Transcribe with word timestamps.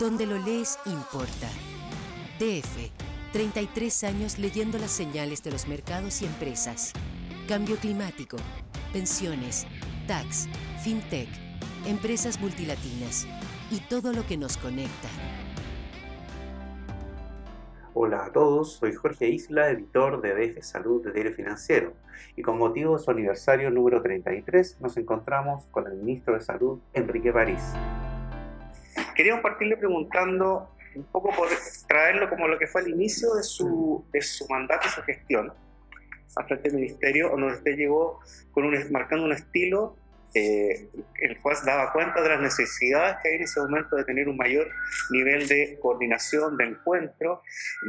Donde 0.00 0.24
lo 0.24 0.38
lees 0.38 0.78
importa. 0.86 1.46
DF, 2.38 2.90
33 3.34 4.04
años 4.04 4.38
leyendo 4.38 4.78
las 4.78 4.92
señales 4.92 5.42
de 5.42 5.50
los 5.50 5.68
mercados 5.68 6.22
y 6.22 6.24
empresas. 6.24 6.94
Cambio 7.46 7.76
climático, 7.76 8.38
pensiones, 8.94 9.66
tax, 10.06 10.48
fintech, 10.82 11.28
empresas 11.86 12.40
multilatinas 12.40 13.26
y 13.70 13.80
todo 13.90 14.14
lo 14.14 14.26
que 14.26 14.38
nos 14.38 14.56
conecta. 14.56 15.08
Hola 17.92 18.24
a 18.24 18.32
todos, 18.32 18.76
soy 18.76 18.94
Jorge 18.94 19.28
Isla, 19.28 19.68
editor 19.68 20.22
de 20.22 20.34
DF 20.34 20.62
Salud 20.62 21.04
de 21.04 21.12
Diario 21.12 21.34
Financiero, 21.34 21.92
y 22.36 22.42
con 22.42 22.56
motivo 22.56 22.96
de 22.96 23.02
su 23.02 23.10
aniversario 23.10 23.70
número 23.70 24.00
33 24.00 24.78
nos 24.80 24.96
encontramos 24.96 25.66
con 25.66 25.86
el 25.86 25.96
ministro 25.98 26.32
de 26.32 26.40
Salud, 26.40 26.78
Enrique 26.94 27.34
París. 27.34 27.74
Queríamos 29.20 29.42
partirle 29.42 29.76
preguntando 29.76 30.70
un 30.94 31.04
poco 31.12 31.28
por 31.36 31.46
traerlo 31.86 32.30
como 32.30 32.48
lo 32.48 32.58
que 32.58 32.66
fue 32.66 32.80
el 32.80 32.88
inicio 32.88 33.34
de 33.34 33.42
su, 33.42 34.02
de 34.14 34.22
su 34.22 34.48
mandato 34.48 34.86
y 34.86 34.90
su 34.90 35.02
gestión 35.02 35.52
al 36.36 36.46
frente 36.46 36.70
del 36.70 36.80
ministerio, 36.80 37.28
donde 37.28 37.48
usted 37.48 37.76
llegó 37.76 38.20
con 38.52 38.64
un, 38.64 38.74
marcando 38.90 39.26
un 39.26 39.32
estilo 39.32 39.94
eh, 40.32 40.88
el 41.20 41.38
cual 41.42 41.54
daba 41.66 41.92
cuenta 41.92 42.22
de 42.22 42.30
las 42.30 42.40
necesidades 42.40 43.16
que 43.22 43.28
hay 43.28 43.34
en 43.34 43.42
ese 43.42 43.60
momento 43.60 43.96
de 43.96 44.04
tener 44.04 44.26
un 44.26 44.38
mayor 44.38 44.70
nivel 45.10 45.46
de 45.48 45.78
coordinación, 45.82 46.56
de 46.56 46.64
encuentro, 46.64 47.42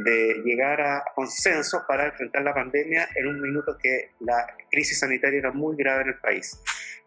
de 0.04 0.42
llegar 0.44 0.82
a 0.82 1.02
consensos 1.14 1.80
para 1.88 2.08
enfrentar 2.08 2.42
la 2.42 2.52
pandemia 2.52 3.08
en 3.14 3.28
un 3.28 3.40
minuto 3.40 3.78
que 3.82 4.10
la 4.20 4.54
crisis 4.70 4.98
sanitaria 4.98 5.38
era 5.38 5.52
muy 5.52 5.76
grave 5.78 6.02
en 6.02 6.08
el 6.08 6.18
país. 6.18 6.60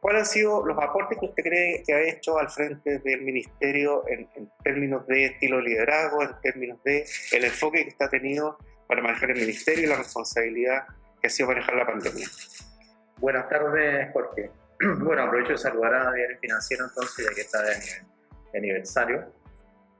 ¿Cuáles 0.05 0.21
han 0.21 0.27
sido 0.27 0.63
los 0.63 0.77
aportes 0.77 1.17
que 1.17 1.25
usted 1.25 1.41
cree 1.41 1.83
que 1.83 1.91
ha 1.91 1.99
hecho 1.99 2.37
al 2.37 2.47
frente 2.51 2.99
del 2.99 3.23
ministerio 3.23 4.03
en, 4.07 4.29
términos 4.63 5.07
de 5.07 5.25
estilo 5.25 5.57
de 5.57 5.63
liderazgo, 5.63 6.21
en 6.21 6.29
términos 6.43 6.77
de 6.83 7.03
el 7.31 7.43
enfoque 7.43 7.81
que 7.81 7.89
está 7.89 8.07
tenido 8.07 8.55
para 8.87 9.01
manejar 9.01 9.31
el 9.31 9.39
ministerio 9.39 9.85
y 9.85 9.87
la 9.87 9.95
responsabilidad 9.95 10.83
que 11.19 11.25
ha 11.25 11.29
sido 11.31 11.49
manejar 11.49 11.73
la 11.73 11.87
pandemia? 11.87 12.27
Buenas 13.17 13.49
tardes, 13.49 14.13
Jorge. 14.13 14.51
Bueno, 14.99 15.23
aprovecho 15.23 15.53
de 15.53 15.57
saludar 15.57 15.95
a 15.95 16.11
Diario 16.11 16.37
Financiero 16.37 16.85
entonces, 16.85 17.25
ya 17.27 17.33
que 17.33 17.41
está 17.41 17.63
de, 17.63 18.59
aniversario, 18.59 19.33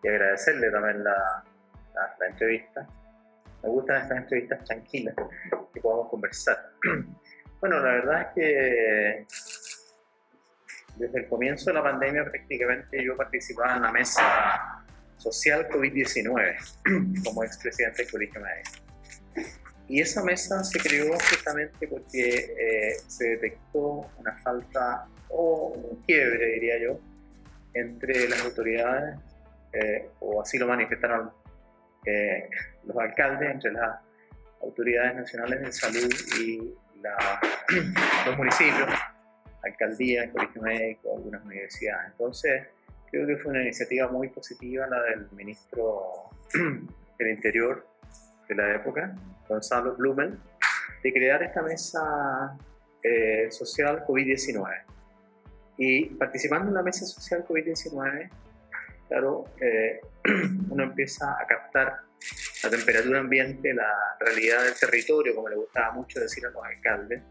y 0.03 0.07
agradecerle 0.07 0.69
también 0.69 1.03
la, 1.03 1.43
la, 2.19 2.27
entrevista. 2.27 2.87
Me 3.63 3.69
gustan 3.69 4.03
estas 4.03 4.19
entrevistas 4.19 4.63
tranquilas, 4.65 5.15
que 5.73 5.81
podamos 5.81 6.11
conversar. 6.11 6.73
Bueno, 7.61 7.79
la 7.79 7.93
verdad 7.93 8.21
es 8.21 8.27
que 8.35 9.25
desde 10.97 11.19
el 11.19 11.27
comienzo 11.27 11.69
de 11.69 11.73
la 11.73 11.83
pandemia 11.83 12.23
prácticamente 12.25 13.03
yo 13.03 13.15
participaba 13.17 13.75
en 13.75 13.81
la 13.83 13.91
mesa 13.91 14.83
social 15.17 15.67
COVID-19 15.69 17.23
como 17.23 17.43
expresidente 17.43 18.03
del 18.03 18.11
Colegio 18.11 18.41
Médico. 18.41 19.49
Y 19.87 20.01
esa 20.01 20.23
mesa 20.23 20.63
se 20.63 20.79
creó 20.79 21.13
justamente 21.13 21.87
porque 21.87 22.55
eh, 22.59 22.95
se 23.07 23.29
detectó 23.31 24.09
una 24.17 24.35
falta 24.37 25.05
o 25.29 25.67
un 25.69 26.01
quiebre, 26.03 26.53
diría 26.53 26.79
yo, 26.79 26.99
entre 27.73 28.27
las 28.27 28.43
autoridades, 28.43 29.19
eh, 29.73 30.09
o 30.21 30.41
así 30.41 30.57
lo 30.57 30.67
manifestaron 30.67 31.29
eh, 32.05 32.49
los 32.85 32.97
alcaldes, 32.97 33.51
entre 33.51 33.73
las 33.73 33.99
autoridades 34.61 35.15
nacionales 35.15 35.61
de 35.61 35.71
salud 35.71 36.13
y 36.39 36.73
los 38.25 38.37
municipios, 38.37 38.89
alcaldía, 39.65 40.31
colegio 40.31 40.61
médico, 40.61 41.15
algunas 41.15 41.43
universidades. 41.43 42.11
Entonces, 42.11 42.67
creo 43.11 43.27
que 43.27 43.37
fue 43.37 43.51
una 43.51 43.61
iniciativa 43.61 44.07
muy 44.07 44.29
positiva 44.29 44.87
la 44.87 45.01
del 45.03 45.27
ministro 45.31 46.29
del 47.19 47.29
Interior 47.29 47.85
de 48.47 48.55
la 48.55 48.75
época, 48.75 49.15
Gonzalo 49.47 49.95
Blumel, 49.95 50.37
de 51.03 51.13
crear 51.13 51.43
esta 51.43 51.61
mesa 51.61 52.57
eh, 53.03 53.47
social 53.51 54.03
COVID-19. 54.05 54.83
Y 55.77 56.05
participando 56.15 56.69
en 56.69 56.75
la 56.75 56.83
mesa 56.83 57.05
social 57.05 57.45
COVID-19, 57.45 58.29
claro, 59.07 59.45
eh, 59.61 60.01
uno 60.69 60.83
empieza 60.83 61.31
a 61.39 61.45
captar 61.45 61.99
la 62.63 62.69
temperatura 62.69 63.19
ambiente, 63.19 63.73
la 63.73 63.93
realidad 64.19 64.63
del 64.63 64.73
territorio, 64.73 65.35
como 65.35 65.49
le 65.49 65.55
gustaba 65.55 65.91
mucho 65.91 66.19
decir 66.19 66.45
a 66.45 66.49
los 66.49 66.63
alcaldes. 66.63 67.21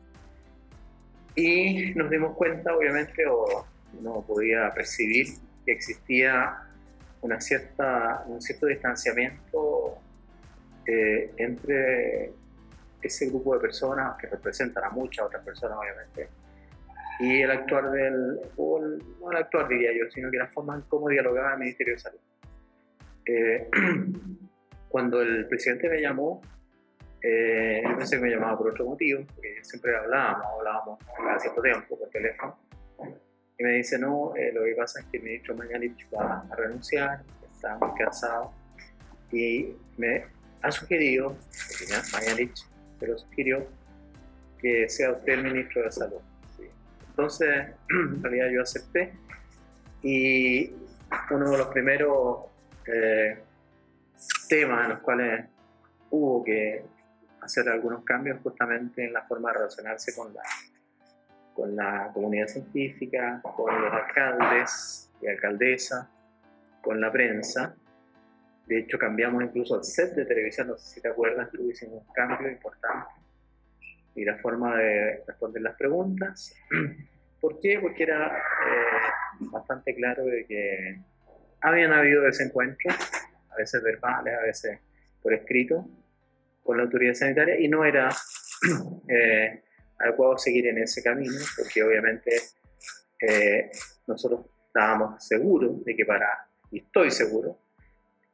Y 1.34 1.92
nos 1.94 2.10
dimos 2.10 2.36
cuenta, 2.36 2.74
obviamente, 2.74 3.26
o 3.26 3.66
no 4.00 4.22
podía 4.22 4.72
percibir 4.74 5.26
que 5.64 5.72
existía 5.72 6.56
una 7.22 7.40
cierta, 7.40 8.24
un 8.26 8.40
cierto 8.40 8.66
distanciamiento 8.66 9.98
eh, 10.86 11.32
entre 11.38 12.32
ese 13.00 13.26
grupo 13.26 13.54
de 13.54 13.60
personas 13.60 14.16
que 14.18 14.26
representan 14.26 14.84
a 14.84 14.90
muchas 14.90 15.26
otras 15.26 15.44
personas, 15.44 15.78
obviamente, 15.78 16.28
y 17.20 17.42
el 17.42 17.50
actuar 17.50 17.90
del, 17.90 18.40
o 18.56 18.80
no 18.80 19.30
el 19.30 19.36
actuar 19.36 19.68
diría 19.68 19.90
yo, 19.92 20.10
sino 20.10 20.30
que 20.30 20.38
la 20.38 20.48
forma 20.48 20.74
en 20.74 20.82
cómo 20.82 21.08
dialogaba 21.08 21.52
el 21.52 21.60
Ministerio 21.60 21.94
de 21.94 21.98
Salud. 21.98 22.20
Eh, 23.26 23.68
cuando 24.88 25.22
el 25.22 25.46
presidente 25.46 25.88
me 25.88 26.00
llamó, 26.00 26.42
eh, 27.26 27.82
yo 27.82 27.96
pensé 27.96 28.16
que 28.16 28.22
me 28.22 28.30
llamaba 28.30 28.58
por 28.58 28.68
otro 28.68 28.84
motivo, 28.84 29.24
porque 29.34 29.64
siempre 29.64 29.96
hablábamos, 29.96 30.46
hablábamos 30.58 30.98
cada 31.16 31.38
cierto 31.38 31.62
tiempo 31.62 31.98
por 31.98 32.10
teléfono, 32.10 32.58
y 33.58 33.64
me 33.64 33.72
dice, 33.72 33.98
no, 33.98 34.32
lo 34.52 34.64
que 34.64 34.74
pasa 34.76 35.00
es 35.00 35.06
que 35.06 35.16
el 35.16 35.22
ministro 35.22 35.56
Mañalich 35.56 36.06
va 36.14 36.44
a 36.50 36.56
renunciar, 36.56 37.22
está 37.50 37.78
muy 37.78 37.96
cansado, 37.96 38.52
y 39.32 39.74
me 39.96 40.26
ha 40.60 40.70
sugerido, 40.70 41.36
Mañalich, 42.12 42.66
pero 43.00 43.16
sugirió 43.16 43.66
que 44.58 44.88
sea 44.88 45.12
usted 45.12 45.32
el 45.32 45.44
ministro 45.44 45.82
de 45.82 45.92
Salud. 45.92 46.20
Entonces, 47.16 47.66
en 47.90 48.22
realidad 48.22 48.48
yo 48.50 48.62
acepté. 48.62 49.12
Y 50.02 50.72
uno 51.30 51.50
de 51.50 51.58
los 51.58 51.68
primeros 51.68 52.46
eh, 52.86 53.38
temas 54.48 54.84
en 54.84 54.90
los 54.90 54.98
cuales 54.98 55.44
hubo 56.10 56.44
que 56.44 56.84
hacer 57.44 57.68
algunos 57.68 58.04
cambios 58.04 58.40
justamente 58.42 59.04
en 59.04 59.12
la 59.12 59.22
forma 59.22 59.50
de 59.50 59.58
relacionarse 59.58 60.14
con 60.14 60.32
la, 60.32 60.42
con 61.54 61.76
la 61.76 62.10
comunidad 62.12 62.46
científica, 62.46 63.40
con 63.42 63.80
los 63.80 63.92
alcaldes 63.92 65.10
y 65.20 65.28
alcaldesas, 65.28 66.08
con 66.82 67.00
la 67.00 67.10
prensa, 67.10 67.74
de 68.66 68.78
hecho, 68.78 68.98
cambiamos 68.98 69.42
incluso 69.42 69.76
el 69.76 69.84
set 69.84 70.14
de 70.14 70.24
televisión, 70.24 70.68
no 70.68 70.76
sé 70.76 70.94
si 70.94 71.00
te 71.00 71.08
acuerdas, 71.08 71.50
que 71.50 71.62
hicimos 71.62 72.02
un 72.06 72.12
cambio 72.14 72.50
importante 72.50 73.10
y 74.14 74.24
la 74.24 74.38
forma 74.38 74.76
de 74.76 75.22
responder 75.26 75.62
las 75.62 75.76
preguntas. 75.76 76.54
¿Por 77.40 77.60
qué? 77.60 77.78
Porque 77.78 78.04
era 78.04 78.38
eh, 78.38 79.46
bastante 79.52 79.94
claro 79.94 80.24
de 80.24 80.46
que 80.46 80.98
habían 81.60 81.92
habido 81.92 82.22
desencuentros, 82.22 82.94
a 83.50 83.56
veces 83.56 83.82
verbales, 83.82 84.34
a 84.34 84.42
veces 84.42 84.80
por 85.22 85.34
escrito, 85.34 85.86
con 86.64 86.78
la 86.78 86.84
autoridad 86.84 87.14
sanitaria 87.14 87.60
y 87.60 87.68
no 87.68 87.84
era 87.84 88.08
eh, 89.08 89.62
adecuado 89.98 90.38
seguir 90.38 90.66
en 90.66 90.78
ese 90.78 91.02
camino, 91.02 91.34
porque 91.56 91.82
obviamente 91.82 92.30
eh, 93.20 93.70
nosotros 94.06 94.46
estábamos 94.66 95.24
seguros 95.24 95.84
de 95.84 95.94
que 95.94 96.04
para, 96.04 96.48
y 96.70 96.78
estoy 96.78 97.10
seguro, 97.10 97.58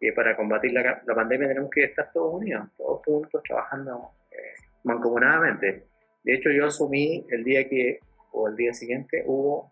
que 0.00 0.12
para 0.12 0.34
combatir 0.34 0.72
la, 0.72 1.02
la, 1.06 1.14
pandemia 1.14 1.48
tenemos 1.48 1.70
que 1.70 1.84
estar 1.84 2.10
todos 2.12 2.40
unidos, 2.40 2.68
todos 2.76 3.02
juntos, 3.04 3.42
trabajando 3.42 4.12
eh, 4.30 4.54
mancomunadamente. 4.84 5.84
De 6.22 6.34
hecho, 6.34 6.50
yo 6.50 6.66
asumí 6.66 7.26
el 7.28 7.44
día 7.44 7.68
que, 7.68 8.00
o 8.32 8.48
el 8.48 8.56
día 8.56 8.72
siguiente, 8.72 9.22
hubo 9.26 9.70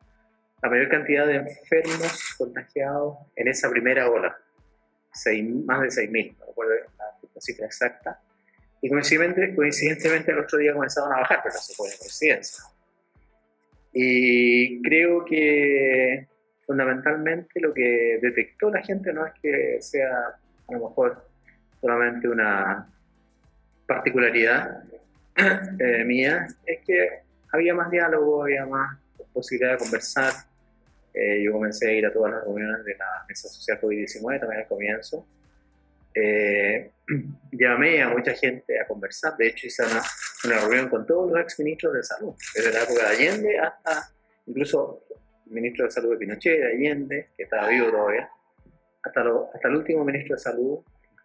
la 0.63 0.69
mayor 0.69 0.89
cantidad 0.89 1.27
de 1.27 1.37
enfermos 1.37 2.35
contagiados 2.37 3.17
en 3.37 3.49
esa 3.49 3.71
primera 3.71 4.11
ola, 4.11 4.37
seis, 5.13 5.45
más 5.65 5.81
de 5.81 5.89
6.000, 5.89 6.37
no 6.39 6.47
recuerdo 6.47 6.73
la, 6.99 7.41
cifra 7.41 7.67
exacta. 7.67 8.21
Y 8.81 8.89
coincidentemente, 8.89 9.57
coincidentemente 9.57 10.31
el 10.31 10.39
otro 10.39 10.59
día 10.59 10.73
comenzaron 10.73 11.13
a 11.13 11.21
bajar, 11.21 11.41
pero 11.43 11.55
no 11.55 11.61
se 11.61 11.75
puede 11.75 11.97
coincidencia. 11.99 12.65
Y 13.93 14.83
creo 14.83 15.25
que 15.25 16.29
fundamentalmente 16.67 17.61
lo 17.61 17.73
que 17.73 18.19
detectó 18.21 18.71
la 18.71 18.83
gente 18.83 19.13
no 19.13 19.27
es 19.27 19.33
que 19.41 19.79
sea 19.81 20.39
a 20.69 20.73
lo 20.73 20.89
mejor 20.89 21.27
solamente 21.81 22.29
una 22.29 22.89
particularidad 23.87 24.85
eh, 25.79 26.05
mía, 26.05 26.47
es 26.67 26.81
que 26.87 27.23
había 27.53 27.75
más 27.75 27.91
diálogo, 27.91 28.43
había 28.43 28.67
más 28.67 28.99
posibilidad 29.33 29.73
de 29.73 29.79
conversar. 29.79 30.33
Eh, 31.15 31.43
yo 31.43 31.53
comencé 31.53 31.89
a 31.89 31.93
ir 31.93 32.07
a 32.07 32.13
todas 32.13 32.33
las 32.33 32.45
reuniones 32.45 32.85
de 32.85 32.95
la 32.97 33.25
Mesa 33.27 33.49
Social 33.49 33.81
COVID-19 33.81 34.41
también 34.41 34.61
al 34.63 34.69
comienzo. 34.69 35.27
Eh, 36.21 36.91
llamé 37.53 38.03
a 38.03 38.09
mucha 38.09 38.35
gente 38.35 38.81
a 38.81 38.87
conversar, 38.89 39.37
de 39.37 39.49
hecho 39.49 39.69
hice 39.69 39.85
una, 39.85 40.03
una 40.45 40.61
reunión 40.61 40.89
con 40.89 41.07
todos 41.07 41.31
los 41.31 41.41
exministros 41.41 41.95
de 41.95 42.03
salud, 42.03 42.35
desde 42.55 42.73
la 42.73 42.83
época 42.83 43.09
de 43.09 43.17
Allende 43.17 43.59
hasta 43.59 44.11
incluso 44.47 45.05
ministro 45.47 45.85
de 45.85 45.91
Salud 45.93 46.11
de 46.11 46.17
Pinochet, 46.17 46.59
de 46.59 46.73
Allende, 46.73 47.29
que 47.37 47.45
estaba 47.45 47.69
vivo 47.69 47.91
todavía, 47.91 48.29
hasta, 49.03 49.21
hasta 49.55 49.69
el 49.69 49.77
último 49.77 50.05
ministro 50.05 50.35
de 50.35 50.43
Salud, 50.43 50.79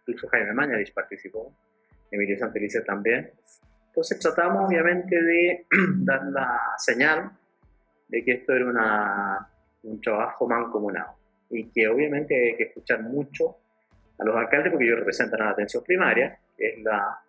incluso 0.06 0.28
Jaime 0.28 0.52
Mañalich 0.52 0.94
participó, 0.94 1.52
Emilio 2.10 2.38
Santelice 2.38 2.82
también. 2.82 3.32
Entonces 3.88 4.18
tratamos 4.20 4.68
obviamente 4.68 5.20
de 5.20 5.66
dar 6.04 6.24
la 6.26 6.60
señal 6.78 7.32
de 8.08 8.24
que 8.24 8.32
esto 8.32 8.52
era 8.52 8.66
una, 8.66 9.48
un 9.82 10.00
trabajo 10.00 10.46
mancomunado 10.46 11.16
y 11.50 11.64
que 11.70 11.88
obviamente 11.88 12.34
hay 12.34 12.56
que 12.56 12.64
escuchar 12.64 13.02
mucho 13.02 13.56
a 14.18 14.24
los 14.24 14.36
alcaldes 14.36 14.70
porque 14.70 14.86
ellos 14.86 14.98
representan 14.98 15.42
a 15.42 15.44
la 15.46 15.50
atención 15.50 15.82
primaria, 15.84 16.38
que 16.56 16.68
es 16.68 16.82
la, 16.82 17.20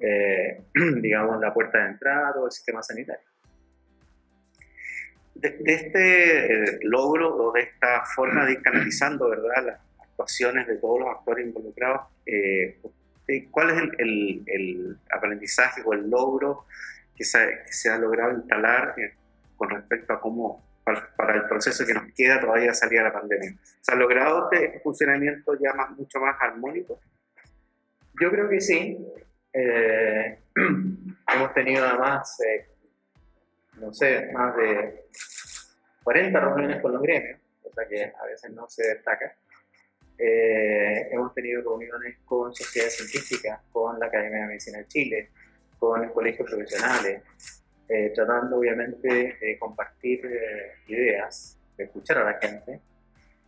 eh, 0.00 0.62
digamos, 1.00 1.40
la 1.40 1.52
puerta 1.52 1.78
de 1.78 1.90
entrada 1.90 2.32
del 2.32 2.50
sistema 2.50 2.82
sanitario. 2.82 3.26
De, 5.34 5.58
este 5.64 6.64
eh, 6.64 6.78
logro 6.82 7.36
o 7.36 7.52
de 7.52 7.62
esta 7.62 8.04
forma 8.04 8.46
de 8.46 8.52
ir 8.52 8.62
canalizando 8.62 9.28
¿verdad? 9.28 9.64
las 9.66 9.80
actuaciones 10.00 10.66
de 10.66 10.76
todos 10.76 11.00
los 11.00 11.08
actores 11.10 11.46
involucrados, 11.46 12.02
eh, 12.24 12.78
¿cuál 13.50 13.70
es 13.70 13.82
el, 13.98 14.42
el, 14.46 14.98
aprendizaje 15.10 15.82
o 15.84 15.92
el 15.92 16.08
logro 16.08 16.66
que 17.16 17.24
se, 17.24 17.38
que 17.66 17.72
se 17.72 17.90
ha 17.90 17.98
logrado 17.98 18.32
instalar 18.32 18.94
con 19.56 19.70
respecto 19.70 20.12
a 20.12 20.20
cómo 20.20 20.64
para, 20.84 21.34
el 21.34 21.48
proceso 21.48 21.84
que 21.86 21.94
nos 21.94 22.12
queda 22.14 22.40
todavía 22.40 22.74
salir 22.74 23.00
a 23.00 23.04
la 23.04 23.12
pandemia. 23.12 23.54
¿Se 23.80 23.92
ha 23.92 23.96
logrado 23.96 24.50
este 24.52 24.80
funcionamiento 24.80 25.58
ya 25.58 25.72
más, 25.72 25.90
mucho 25.90 26.20
más 26.20 26.36
armónico? 26.40 27.00
Yo 28.20 28.30
creo 28.30 28.48
que 28.48 28.60
sí. 28.60 28.98
Eh, 29.52 30.38
hemos 31.34 31.54
tenido 31.54 31.84
además, 31.84 32.38
eh, 32.40 32.66
no 33.80 33.92
sé, 33.92 34.30
más 34.32 34.54
de 34.56 35.06
40 36.02 36.40
reuniones 36.40 36.82
con 36.82 36.92
los 36.92 37.02
gremios, 37.02 37.40
cosa 37.62 37.86
que 37.88 38.04
a 38.04 38.26
veces 38.26 38.50
no 38.52 38.68
se 38.68 38.86
destaca. 38.86 39.34
Eh, 40.16 41.08
hemos 41.10 41.34
tenido 41.34 41.62
reuniones 41.62 42.18
con 42.24 42.54
sociedades 42.54 42.96
científicas, 42.96 43.60
con 43.72 43.98
la 43.98 44.06
Academia 44.06 44.42
de 44.42 44.46
Medicina 44.46 44.78
de 44.78 44.86
Chile, 44.86 45.30
con 45.78 46.08
colegios 46.10 46.48
profesionales, 46.48 47.22
eh, 47.88 48.12
tratando 48.14 48.56
obviamente 48.56 49.36
de 49.40 49.58
compartir 49.58 50.24
eh, 50.24 50.72
ideas, 50.88 51.58
de 51.76 51.84
escuchar 51.84 52.18
a 52.18 52.24
la 52.24 52.38
gente, 52.38 52.80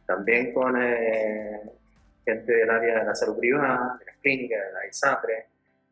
también 0.06 0.52
con 0.52 0.80
eh, 0.80 1.60
gente 2.24 2.52
del 2.52 2.70
área 2.70 3.00
de 3.00 3.04
la 3.04 3.14
salud 3.14 3.38
privada, 3.38 3.96
de 3.98 4.04
las 4.04 4.16
clínicas, 4.18 4.60
de 4.66 4.72
la 4.72 4.86
ISAPRE, 4.86 5.46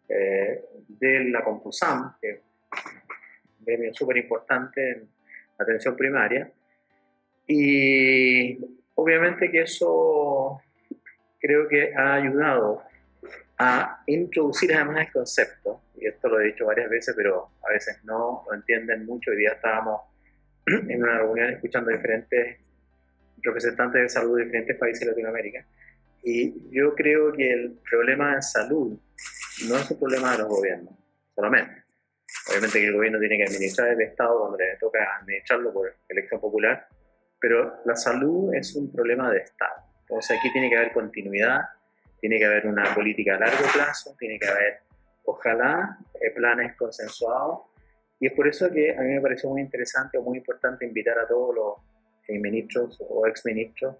de 0.06 1.24
la 1.30 1.42
Compusam, 1.42 2.14
que 2.20 2.30
es 2.30 2.38
un 3.58 3.64
gremio 3.64 3.94
súper 3.94 4.18
importante 4.18 4.90
en 4.90 5.08
atención 5.58 5.96
primaria. 5.96 6.50
Y 7.46 8.58
obviamente 8.94 9.50
que 9.50 9.62
eso 9.62 10.60
creo 11.40 11.66
que 11.68 11.94
ha 11.94 12.14
ayudado 12.14 12.82
a 13.58 14.02
introducir 14.06 14.74
además 14.74 15.06
el 15.06 15.12
concepto, 15.12 15.80
y 15.96 16.06
esto 16.06 16.28
lo 16.28 16.40
he 16.40 16.46
dicho 16.46 16.66
varias 16.66 16.90
veces, 16.90 17.14
pero 17.16 17.50
a 17.66 17.72
veces 17.72 18.02
no 18.04 18.44
lo 18.46 18.54
entienden 18.54 19.06
mucho. 19.06 19.30
Hoy 19.30 19.38
día 19.38 19.52
estábamos 19.52 20.02
en 20.66 21.02
una 21.02 21.18
reunión 21.18 21.50
escuchando 21.50 21.90
diferentes 21.90 22.58
representantes 23.42 24.02
de 24.02 24.08
salud 24.08 24.38
de 24.38 24.44
diferentes 24.44 24.76
países 24.78 25.00
de 25.00 25.06
Latinoamérica, 25.06 25.66
y 26.22 26.70
yo 26.70 26.94
creo 26.94 27.32
que 27.32 27.52
el 27.52 27.78
problema 27.88 28.36
de 28.36 28.42
salud 28.42 28.98
no 29.68 29.76
es 29.76 29.90
un 29.90 29.98
problema 29.98 30.32
de 30.32 30.38
los 30.38 30.48
gobiernos, 30.48 30.94
solamente. 31.34 31.82
Obviamente 32.48 32.80
que 32.80 32.86
el 32.86 32.94
gobierno 32.94 33.18
tiene 33.18 33.36
que 33.36 33.44
administrar 33.44 33.88
el 33.88 34.00
Estado 34.00 34.38
cuando 34.38 34.56
le 34.56 34.76
toca 34.80 35.18
administrarlo 35.20 35.72
por 35.72 35.94
elección 36.08 36.40
popular, 36.40 36.88
pero 37.38 37.82
la 37.84 37.94
salud 37.94 38.54
es 38.54 38.74
un 38.74 38.90
problema 38.90 39.30
de 39.30 39.40
Estado. 39.40 39.82
Entonces 40.00 40.38
aquí 40.38 40.50
tiene 40.50 40.70
que 40.70 40.76
haber 40.76 40.92
continuidad 40.92 41.60
tiene 42.24 42.38
que 42.38 42.46
haber 42.46 42.66
una 42.66 42.94
política 42.94 43.36
a 43.36 43.38
largo 43.38 43.66
plazo, 43.74 44.16
tiene 44.18 44.38
que 44.38 44.46
haber, 44.46 44.80
ojalá, 45.24 45.98
eh, 46.20 46.30
planes 46.30 46.76
consensuados. 46.76 47.60
Y 48.20 48.26
es 48.26 48.32
por 48.32 48.48
eso 48.48 48.70
que 48.70 48.96
a 48.96 49.00
mí 49.00 49.14
me 49.14 49.20
parece 49.20 49.46
muy 49.46 49.60
interesante 49.60 50.18
o 50.18 50.22
muy 50.22 50.38
importante 50.38 50.86
invitar 50.86 51.18
a 51.18 51.26
todos 51.26 51.54
los 51.54 51.74
eh, 52.28 52.38
ministros 52.38 53.02
o 53.06 53.26
exministros 53.26 53.96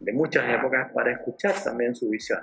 de 0.00 0.12
muchas 0.12 0.44
épocas 0.52 0.90
para 0.92 1.12
escuchar 1.12 1.54
también 1.62 1.94
su 1.94 2.08
visión. 2.10 2.40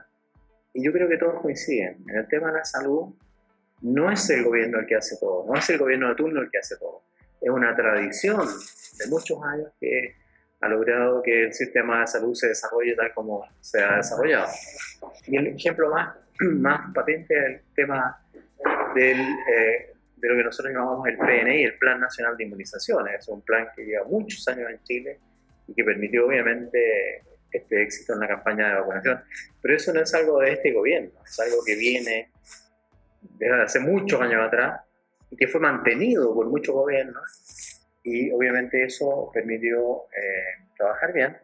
Y 0.74 0.84
yo 0.86 0.94
creo 0.94 1.10
que 1.10 1.18
todos 1.18 1.42
coinciden. 1.42 2.04
En 2.08 2.18
el 2.18 2.28
tema 2.28 2.48
de 2.48 2.60
la 2.60 2.66
salud, 2.66 3.14
no 3.82 4.12
es 4.12 4.30
el 4.30 4.44
gobierno 4.44 4.80
el 4.80 4.86
que 4.86 4.96
hace 4.96 5.18
todo, 5.20 5.46
no 5.48 5.56
es 5.56 5.70
el 5.70 5.78
gobierno 5.78 6.10
de 6.10 6.16
turno 6.16 6.42
el 6.42 6.50
que 6.50 6.60
hace 6.60 6.78
todo. 6.78 7.04
Es 7.42 7.50
una 7.50 7.76
tradición 7.76 8.48
de 9.00 9.08
muchos 9.10 9.44
años 9.44 9.72
que 9.80 10.16
ha 10.62 10.70
logrado 10.70 11.22
que 11.24 11.46
el 11.46 11.54
sistema 11.54 12.02
de 12.02 12.08
salud 12.08 12.36
se 12.36 12.48
desarrolle 12.48 12.96
tal 12.96 13.12
como 13.14 13.44
se 13.60 13.84
ha 13.84 13.98
desarrollado. 13.98 14.48
Y 15.26 15.36
el 15.36 15.48
ejemplo 15.48 15.90
más, 15.90 16.16
más 16.60 16.94
patente 16.94 17.38
el 17.38 17.62
tema 17.76 18.20
del, 18.96 19.20
eh, 19.20 19.94
de 20.16 20.30
lo 20.30 20.36
que 20.36 20.44
nosotros 20.44 20.74
llamamos 20.74 21.08
el 21.08 21.18
PNI, 21.18 21.64
el 21.64 21.78
Plan 21.78 22.00
Nacional 22.00 22.38
de 22.38 22.44
Inmunizaciones. 22.44 23.20
Es 23.20 23.28
un 23.28 23.42
plan 23.42 23.68
que 23.76 23.86
lleva 23.86 24.06
muchos 24.06 24.48
años 24.48 24.70
en 24.70 24.84
Chile 24.84 25.20
y 25.68 25.74
que 25.74 25.84
permitió 25.84 26.28
obviamente 26.28 27.24
este 27.52 27.84
éxito 27.84 28.14
en 28.14 28.20
la 28.22 28.28
campaña 28.28 28.70
de 28.70 28.80
vacunación. 28.80 29.24
Pero 29.62 29.76
eso 29.76 29.94
no 29.94 30.02
es 30.02 30.14
algo 30.14 30.40
de 30.40 30.54
este 30.54 30.72
gobierno, 30.72 31.12
es 31.26 31.40
algo 31.40 31.58
que 31.66 31.76
viene 31.76 32.32
desde 33.22 33.62
hace 33.62 33.80
muchos 33.80 34.20
años 34.22 34.42
atrás 34.46 34.82
y 35.30 35.38
que 35.38 35.48
fue 35.48 35.62
mantenido 35.62 36.34
por 36.34 36.48
muchos 36.48 36.74
gobiernos 36.74 37.82
y 38.04 38.32
obviamente 38.32 38.84
eso 38.84 39.30
permitió 39.34 40.04
eh, 40.16 40.66
trabajar 40.78 41.14
bien. 41.14 41.38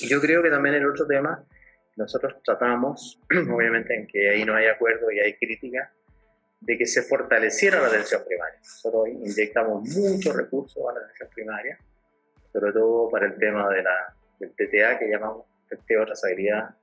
Y 0.00 0.08
yo 0.08 0.20
creo 0.20 0.42
que 0.42 0.50
también 0.50 0.76
el 0.76 0.86
otro 0.86 1.06
tema, 1.06 1.44
nosotros 1.96 2.42
tratamos, 2.42 3.20
obviamente 3.52 3.94
en 3.94 4.06
que 4.06 4.30
ahí 4.30 4.44
no 4.44 4.54
hay 4.54 4.66
acuerdo 4.66 5.10
y 5.10 5.20
hay 5.20 5.34
crítica, 5.36 5.92
de 6.60 6.78
que 6.78 6.86
se 6.86 7.02
fortaleciera 7.02 7.80
la 7.80 7.88
atención 7.88 8.22
primaria. 8.26 8.58
Nosotros 8.58 9.08
inyectamos 9.08 9.88
muchos 9.88 10.34
recursos 10.34 10.82
a 10.88 10.92
la 10.94 11.00
atención 11.00 11.28
primaria, 11.34 11.78
sobre 12.52 12.72
todo 12.72 13.10
para 13.10 13.26
el 13.26 13.36
tema 13.36 13.68
de 13.68 13.82
la, 13.82 14.14
del 14.38 14.50
TTA 14.50 14.98
que 14.98 15.08
llamamos 15.10 15.44
testeo 15.68 16.04
trazabilidad 16.06 16.74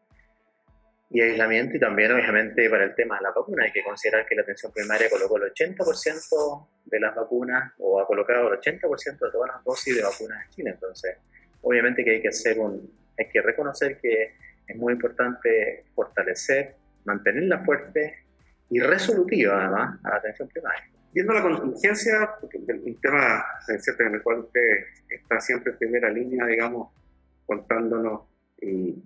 y 1.10 1.22
aislamiento 1.22 1.75
y 1.75 1.80
también 1.80 2.12
obviamente 2.12 2.69
para 2.69 2.86
el 2.86 2.96
tema 2.96 3.18
de 3.18 3.24
la 3.24 3.31
vacuna 3.31 3.66
hay 3.66 3.72
que 3.72 3.84
considerar 3.84 4.25
que 4.25 4.36
la 4.36 4.44
atención 4.44 4.72
primaria 4.72 5.10
colocó 5.10 5.38
el 5.38 5.52
80% 5.52 6.68
de 6.86 7.00
las 7.00 7.16
vacunas 7.16 7.74
o 7.80 8.00
ha 8.00 8.08
colocado 8.08 8.54
el 8.54 8.60
80% 8.60 9.19
de 9.19 9.31
todas 9.31 9.52
las 9.54 9.63
dosis 9.63 9.96
de 9.96 10.04
vacunas 10.04 10.46
en 10.46 10.52
Chile. 10.52 10.69
Entonces, 10.72 11.18
obviamente 11.62 12.04
que 12.04 12.12
hay 12.12 12.22
que 12.22 12.30
hacer 12.30 12.60
un, 12.60 12.90
hay 13.18 13.28
que 13.28 13.42
reconocer 13.42 13.98
que 13.98 14.36
es 14.68 14.75
muy 14.75 14.94
importante 14.94 15.86
fortalecer, 15.94 16.75
mantenerla 17.06 17.63
fuerte 17.63 18.25
y 18.70 18.80
resolutiva 18.80 19.60
además 19.60 20.00
a 20.03 20.10
la 20.10 20.15
atención 20.18 20.48
primaria. 20.48 20.89
Viendo 21.13 21.34
la 21.34 21.41
contingencia, 21.41 22.36
el 22.51 23.00
tema 23.01 23.44
en 24.00 24.15
el 24.15 24.22
cual 24.24 24.39
usted 24.39 24.86
está 25.10 25.41
siempre 25.41 25.74
en 25.74 25.77
primera 25.77 26.10
línea, 26.10 26.46
digamos, 26.46 26.94
contándonos 27.46 28.22
y, 28.62 29.03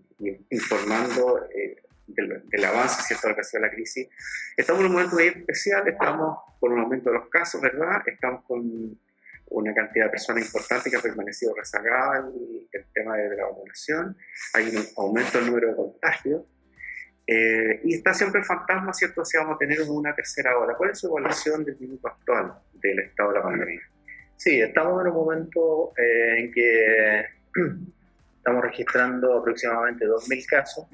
informando 0.52 1.48
eh, 1.52 1.82
del, 2.08 2.66
avance, 2.66 3.02
¿cierto?, 3.02 3.28
de 3.30 3.42
ha 3.42 3.44
sido 3.44 3.62
la 3.62 3.72
crisis. 3.72 4.08
Estamos 4.56 4.82
en 4.82 4.88
un 4.88 4.94
momento 4.94 5.16
muy 5.16 5.26
especial, 5.26 5.88
estamos 5.88 6.38
con 6.60 6.74
un 6.74 6.80
aumento 6.82 7.10
de 7.10 7.18
los 7.18 7.30
casos, 7.30 7.60
¿verdad? 7.60 8.04
Estamos 8.06 8.44
con 8.46 9.00
una 9.48 9.74
cantidad 9.74 10.06
de 10.06 10.12
personas 10.12 10.46
importante 10.46 10.90
que 10.90 10.98
ha 10.98 11.02
permanecido 11.02 11.54
rezagada 11.56 12.20
el, 12.20 12.68
el 12.72 12.86
tema 12.94 13.16
de 13.18 13.36
la 13.36 13.46
vacunación, 13.46 14.18
hay 14.54 14.76
un 14.76 14.84
aumento 14.98 15.38
del 15.38 15.48
número 15.48 15.70
de 15.70 15.76
contagios, 15.76 16.44
eh, 17.28 17.82
y 17.84 17.96
está 17.96 18.14
siempre 18.14 18.42
el 18.42 18.46
fantasma, 18.46 18.94
¿cierto?, 18.94 19.26
si 19.26 19.38
vamos 19.38 19.56
a 19.56 19.58
tener 19.58 19.82
una 19.88 20.14
tercera 20.14 20.58
ola. 20.58 20.76
¿Cuál 20.76 20.92
es 20.92 21.00
su 21.00 21.08
evaluación 21.08 21.64
del 21.64 21.78
minuto 21.80 22.08
actual 22.08 22.54
del 22.74 23.00
estado 23.00 23.32
de 23.32 23.38
la 23.38 23.44
pandemia? 23.44 23.82
Sí, 24.36 24.62
estamos 24.62 25.02
en 25.02 25.08
un 25.08 25.16
momento 25.16 25.94
eh, 25.98 26.40
en 26.40 26.52
que 26.52 27.26
estamos 28.38 28.64
registrando 28.64 29.40
aproximadamente 29.40 30.06
2.000 30.06 30.46
casos 30.46 30.86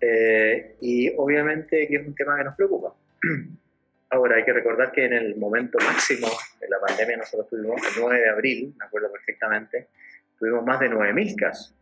eh, 0.00 0.76
y 0.80 1.12
obviamente 1.16 1.86
que 1.86 1.96
es 1.96 2.06
un 2.06 2.14
tema 2.14 2.36
que 2.36 2.44
nos 2.44 2.56
preocupa. 2.56 2.94
Ahora 4.10 4.36
hay 4.36 4.44
que 4.44 4.52
recordar 4.52 4.92
que 4.92 5.04
en 5.04 5.14
el 5.14 5.36
momento 5.36 5.78
máximo 5.84 6.28
de 6.60 6.68
la 6.68 6.78
pandemia 6.80 7.16
nosotros 7.16 7.48
tuvimos 7.48 7.80
el 7.82 8.02
9 8.02 8.20
de 8.20 8.28
abril, 8.28 8.74
me 8.78 8.84
acuerdo 8.84 9.10
perfectamente, 9.10 9.88
tuvimos 10.38 10.64
más 10.64 10.78
de 10.78 10.90
9.000 10.90 11.36
casos. 11.36 11.76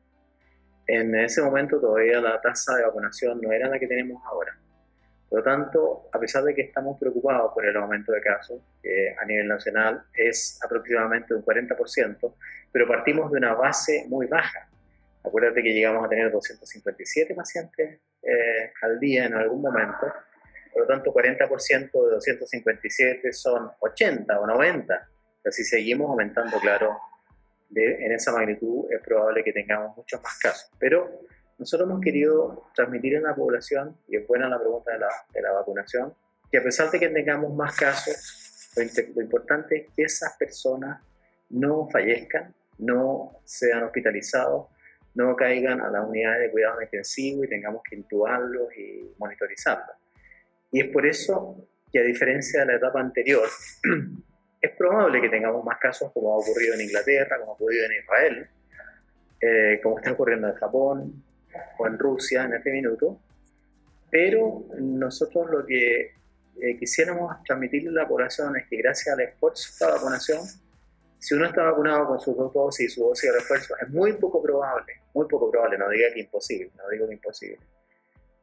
En 0.86 1.14
ese 1.14 1.42
momento 1.42 1.80
todavía 1.80 2.20
la 2.20 2.40
tasa 2.40 2.76
de 2.76 2.84
vacunación 2.84 3.40
no 3.40 3.52
era 3.52 3.68
la 3.68 3.78
que 3.78 3.86
tenemos 3.86 4.22
ahora. 4.24 4.56
Por 5.28 5.40
lo 5.40 5.44
tanto, 5.44 6.08
a 6.12 6.18
pesar 6.18 6.44
de 6.44 6.54
que 6.54 6.62
estamos 6.62 6.98
preocupados 6.98 7.52
por 7.52 7.66
el 7.66 7.76
aumento 7.76 8.12
de 8.12 8.20
casos, 8.20 8.60
que 8.82 9.14
a 9.18 9.24
nivel 9.24 9.48
nacional 9.48 10.04
es 10.12 10.60
aproximadamente 10.64 11.34
un 11.34 11.44
40%, 11.44 12.34
pero 12.70 12.86
partimos 12.86 13.32
de 13.32 13.38
una 13.38 13.54
base 13.54 14.06
muy 14.08 14.26
baja. 14.26 14.68
Acuérdate 15.24 15.62
que 15.62 15.72
llegamos 15.72 16.04
a 16.04 16.08
tener 16.08 16.30
257 16.30 17.34
pacientes 17.34 18.00
eh, 18.22 18.72
al 18.82 19.00
día 19.00 19.24
en 19.26 19.34
algún 19.34 19.62
momento, 19.62 20.12
por 20.74 20.82
lo 20.82 20.88
tanto 20.88 21.14
40% 21.14 21.90
de 21.92 22.14
257 22.14 23.32
son 23.32 23.70
80 23.78 24.40
o 24.40 24.46
90. 24.46 25.08
Pero 25.42 25.52
si 25.52 25.62
seguimos 25.62 26.10
aumentando, 26.10 26.58
claro, 26.58 26.98
en 27.74 28.12
esa 28.12 28.32
magnitud 28.32 28.90
es 28.90 29.00
probable 29.00 29.44
que 29.44 29.52
tengamos 29.52 29.96
muchos 29.96 30.20
más 30.20 30.36
casos. 30.38 30.70
Pero 30.78 31.20
nosotros 31.58 31.88
hemos 31.88 32.00
querido 32.00 32.70
transmitir 32.74 33.14
en 33.14 33.22
la 33.22 33.36
población, 33.36 33.96
y 34.08 34.16
es 34.16 34.26
buena 34.26 34.48
la 34.48 34.58
pregunta 34.58 34.92
de 34.92 34.98
la, 34.98 35.08
de 35.32 35.42
la 35.42 35.52
vacunación, 35.52 36.12
que 36.50 36.58
a 36.58 36.62
pesar 36.62 36.90
de 36.90 36.98
que 36.98 37.08
tengamos 37.08 37.54
más 37.54 37.76
casos, 37.76 38.72
lo, 38.76 38.82
lo 39.14 39.22
importante 39.22 39.76
es 39.76 39.86
que 39.94 40.02
esas 40.02 40.36
personas 40.36 41.00
no 41.50 41.88
fallezcan, 41.88 42.52
no 42.78 43.38
sean 43.44 43.84
hospitalizados, 43.84 44.66
no 45.14 45.36
caigan 45.36 45.80
a 45.80 45.88
las 45.90 46.08
unidades 46.08 46.40
de 46.40 46.50
cuidado 46.50 46.82
intensivo 46.82 47.44
y 47.44 47.48
tengamos 47.48 47.82
que 47.88 47.94
intubarlos 47.94 48.76
y 48.76 49.14
monitorizarlos. 49.18 50.03
Y 50.74 50.80
es 50.80 50.88
por 50.88 51.06
eso 51.06 51.68
que 51.92 52.00
a 52.00 52.02
diferencia 52.02 52.58
de 52.58 52.66
la 52.66 52.74
etapa 52.74 52.98
anterior, 52.98 53.48
es 54.60 54.70
probable 54.72 55.20
que 55.20 55.28
tengamos 55.28 55.64
más 55.64 55.78
casos 55.78 56.10
como 56.10 56.34
ha 56.34 56.38
ocurrido 56.38 56.74
en 56.74 56.80
Inglaterra, 56.80 57.38
como 57.38 57.52
ha 57.52 57.54
ocurrido 57.54 57.86
en 57.86 57.92
Israel, 58.02 58.48
eh, 59.40 59.80
como 59.80 59.98
está 59.98 60.10
ocurriendo 60.10 60.48
en 60.48 60.54
Japón 60.54 61.22
o 61.78 61.86
en 61.86 61.96
Rusia 61.96 62.42
en 62.42 62.54
este 62.54 62.72
minuto, 62.72 63.20
pero 64.10 64.64
nosotros 64.80 65.48
lo 65.48 65.64
que 65.64 66.10
eh, 66.60 66.76
quisiéramos 66.76 67.40
transmitirle 67.44 67.90
a 67.90 68.02
la 68.02 68.08
población 68.08 68.56
es 68.56 68.66
que 68.66 68.76
gracias 68.78 69.14
al 69.14 69.20
esfuerzo 69.20 69.72
de 69.78 69.92
la 69.92 69.96
vacunación, 69.96 70.40
si 71.20 71.34
uno 71.34 71.46
está 71.46 71.62
vacunado 71.62 72.08
con 72.08 72.18
sus 72.18 72.36
dos 72.36 72.52
dosis 72.52 72.90
y 72.90 72.92
su 72.92 73.04
dosis 73.04 73.30
de 73.30 73.38
refuerzo, 73.38 73.76
es 73.80 73.88
muy 73.90 74.14
poco 74.14 74.42
probable, 74.42 74.94
muy 75.14 75.28
poco 75.28 75.52
probable, 75.52 75.78
no 75.78 75.88
diga 75.88 76.12
que 76.12 76.18
imposible, 76.18 76.72
no 76.76 76.88
digo 76.88 77.06
que 77.06 77.14
imposible, 77.14 77.60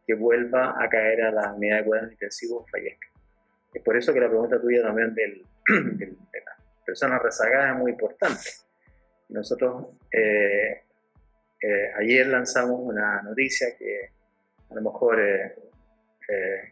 que 0.06 0.14
vuelva 0.14 0.76
a 0.82 0.90
caer 0.90 1.22
a 1.24 1.32
la 1.32 1.54
unidad 1.54 1.80
de 1.80 1.86
cuidados 1.86 2.12
intensivos 2.12 2.70
fallezca. 2.70 3.08
Es 3.74 3.82
por 3.82 3.96
eso 3.96 4.14
que 4.14 4.20
la 4.20 4.28
pregunta 4.28 4.60
tuya 4.60 4.82
también 4.82 5.14
del, 5.14 5.46
de 5.68 6.42
las 6.46 6.58
personas 6.86 7.22
rezagadas 7.22 7.74
es 7.74 7.78
muy 7.78 7.92
importante. 7.92 8.50
Nosotros 9.30 9.86
eh, 10.12 10.82
eh, 11.62 11.92
ayer 11.98 12.28
lanzamos 12.28 12.80
una 12.82 13.22
noticia 13.22 13.68
que 13.78 14.10
a 14.70 14.76
lo 14.76 14.82
mejor 14.82 15.22
eh, 15.22 15.54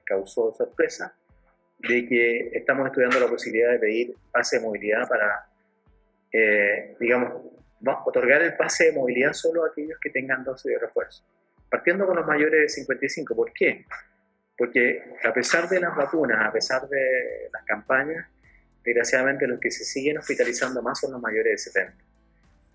causó 0.04 0.54
sorpresa, 0.54 1.16
de 1.80 2.06
que 2.06 2.50
estamos 2.54 2.88
estudiando 2.88 3.20
la 3.20 3.28
posibilidad 3.28 3.72
de 3.72 3.80
pedir 3.80 4.16
pase 4.32 4.58
de 4.58 4.66
movilidad 4.66 5.08
para, 5.08 5.48
digamos, 7.00 7.42
otorgar 8.06 8.42
el 8.42 8.58
pase 8.58 8.86
de 8.86 8.92
movilidad 8.94 9.32
solo 9.32 9.64
a 9.64 9.68
aquellos 9.70 9.98
que 10.02 10.10
tengan 10.10 10.44
dosis 10.44 10.74
de 10.74 10.80
refuerzo, 10.80 11.24
partiendo 11.70 12.06
con 12.06 12.16
los 12.16 12.26
mayores 12.26 12.62
de 12.62 12.70
55. 12.70 13.36
¿Por 13.36 13.54
qué? 13.54 13.86
Porque 14.58 15.04
a 15.24 15.34
pesar 15.34 15.70
de 15.70 15.80
las 15.80 15.96
vacunas, 15.96 16.46
a 16.46 16.52
pesar 16.52 16.88
de 16.88 17.50
las 17.54 17.64
campañas, 17.64 18.28
desgraciadamente 18.84 19.48
los 19.48 19.60
que 19.60 19.72
se 19.72 19.86
siguen 19.86 20.18
hospitalizando 20.18 20.82
más 20.82 21.00
son 21.00 21.12
los 21.12 21.22
mayores 21.22 21.52
de 21.52 21.72
70. 21.72 22.04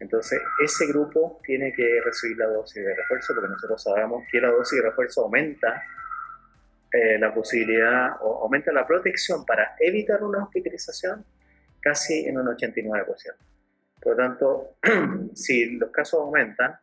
Entonces, 0.00 0.40
ese 0.62 0.86
grupo 0.86 1.40
tiene 1.44 1.72
que 1.72 2.00
recibir 2.04 2.36
la 2.36 2.46
dosis 2.46 2.84
de 2.84 2.94
refuerzo 2.94 3.34
porque 3.34 3.48
nosotros 3.48 3.82
sabemos 3.82 4.24
que 4.30 4.40
la 4.40 4.50
dosis 4.50 4.82
de 4.82 4.88
refuerzo 4.88 5.22
aumenta 5.22 5.82
eh, 6.92 7.18
la 7.18 7.32
posibilidad 7.32 8.16
o 8.20 8.44
aumenta 8.44 8.72
la 8.72 8.86
protección 8.86 9.44
para 9.44 9.74
evitar 9.78 10.22
una 10.22 10.44
hospitalización 10.44 11.24
casi 11.80 12.26
en 12.26 12.38
un 12.38 12.46
89%. 12.46 13.06
Por 14.00 14.12
lo 14.12 14.16
tanto, 14.16 14.76
si 15.34 15.76
los 15.76 15.90
casos 15.90 16.20
aumentan, 16.20 16.76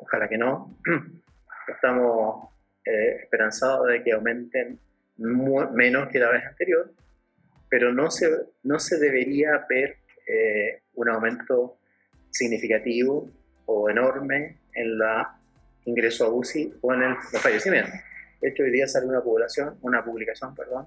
ojalá 0.00 0.28
que 0.28 0.38
no, 0.38 0.76
estamos 1.68 2.48
eh, 2.84 3.20
esperanzados 3.22 3.88
de 3.88 4.02
que 4.02 4.12
aumenten 4.12 4.78
menos 5.16 6.08
que 6.08 6.18
la 6.18 6.30
vez 6.30 6.44
anterior, 6.46 6.92
pero 7.68 7.92
no 7.92 8.10
se, 8.10 8.28
no 8.64 8.78
se 8.78 8.98
debería 8.98 9.64
ver 9.68 9.98
eh, 10.26 10.82
un 10.94 11.08
aumento 11.08 11.78
significativo 12.30 13.30
o 13.66 13.90
enorme 13.90 14.58
en 14.74 14.98
la 14.98 15.36
ingreso 15.84 16.24
a 16.24 16.28
UCI 16.30 16.74
o 16.80 16.94
en 16.94 17.02
el, 17.02 17.14
los 17.32 17.42
fallecimientos. 17.42 17.94
De 18.40 18.48
hecho, 18.48 18.62
hoy 18.62 18.70
día 18.70 18.86
sale 18.86 19.06
una 19.06 19.20
población, 19.20 19.76
una 19.82 20.04
publicación, 20.04 20.54
perdón, 20.54 20.86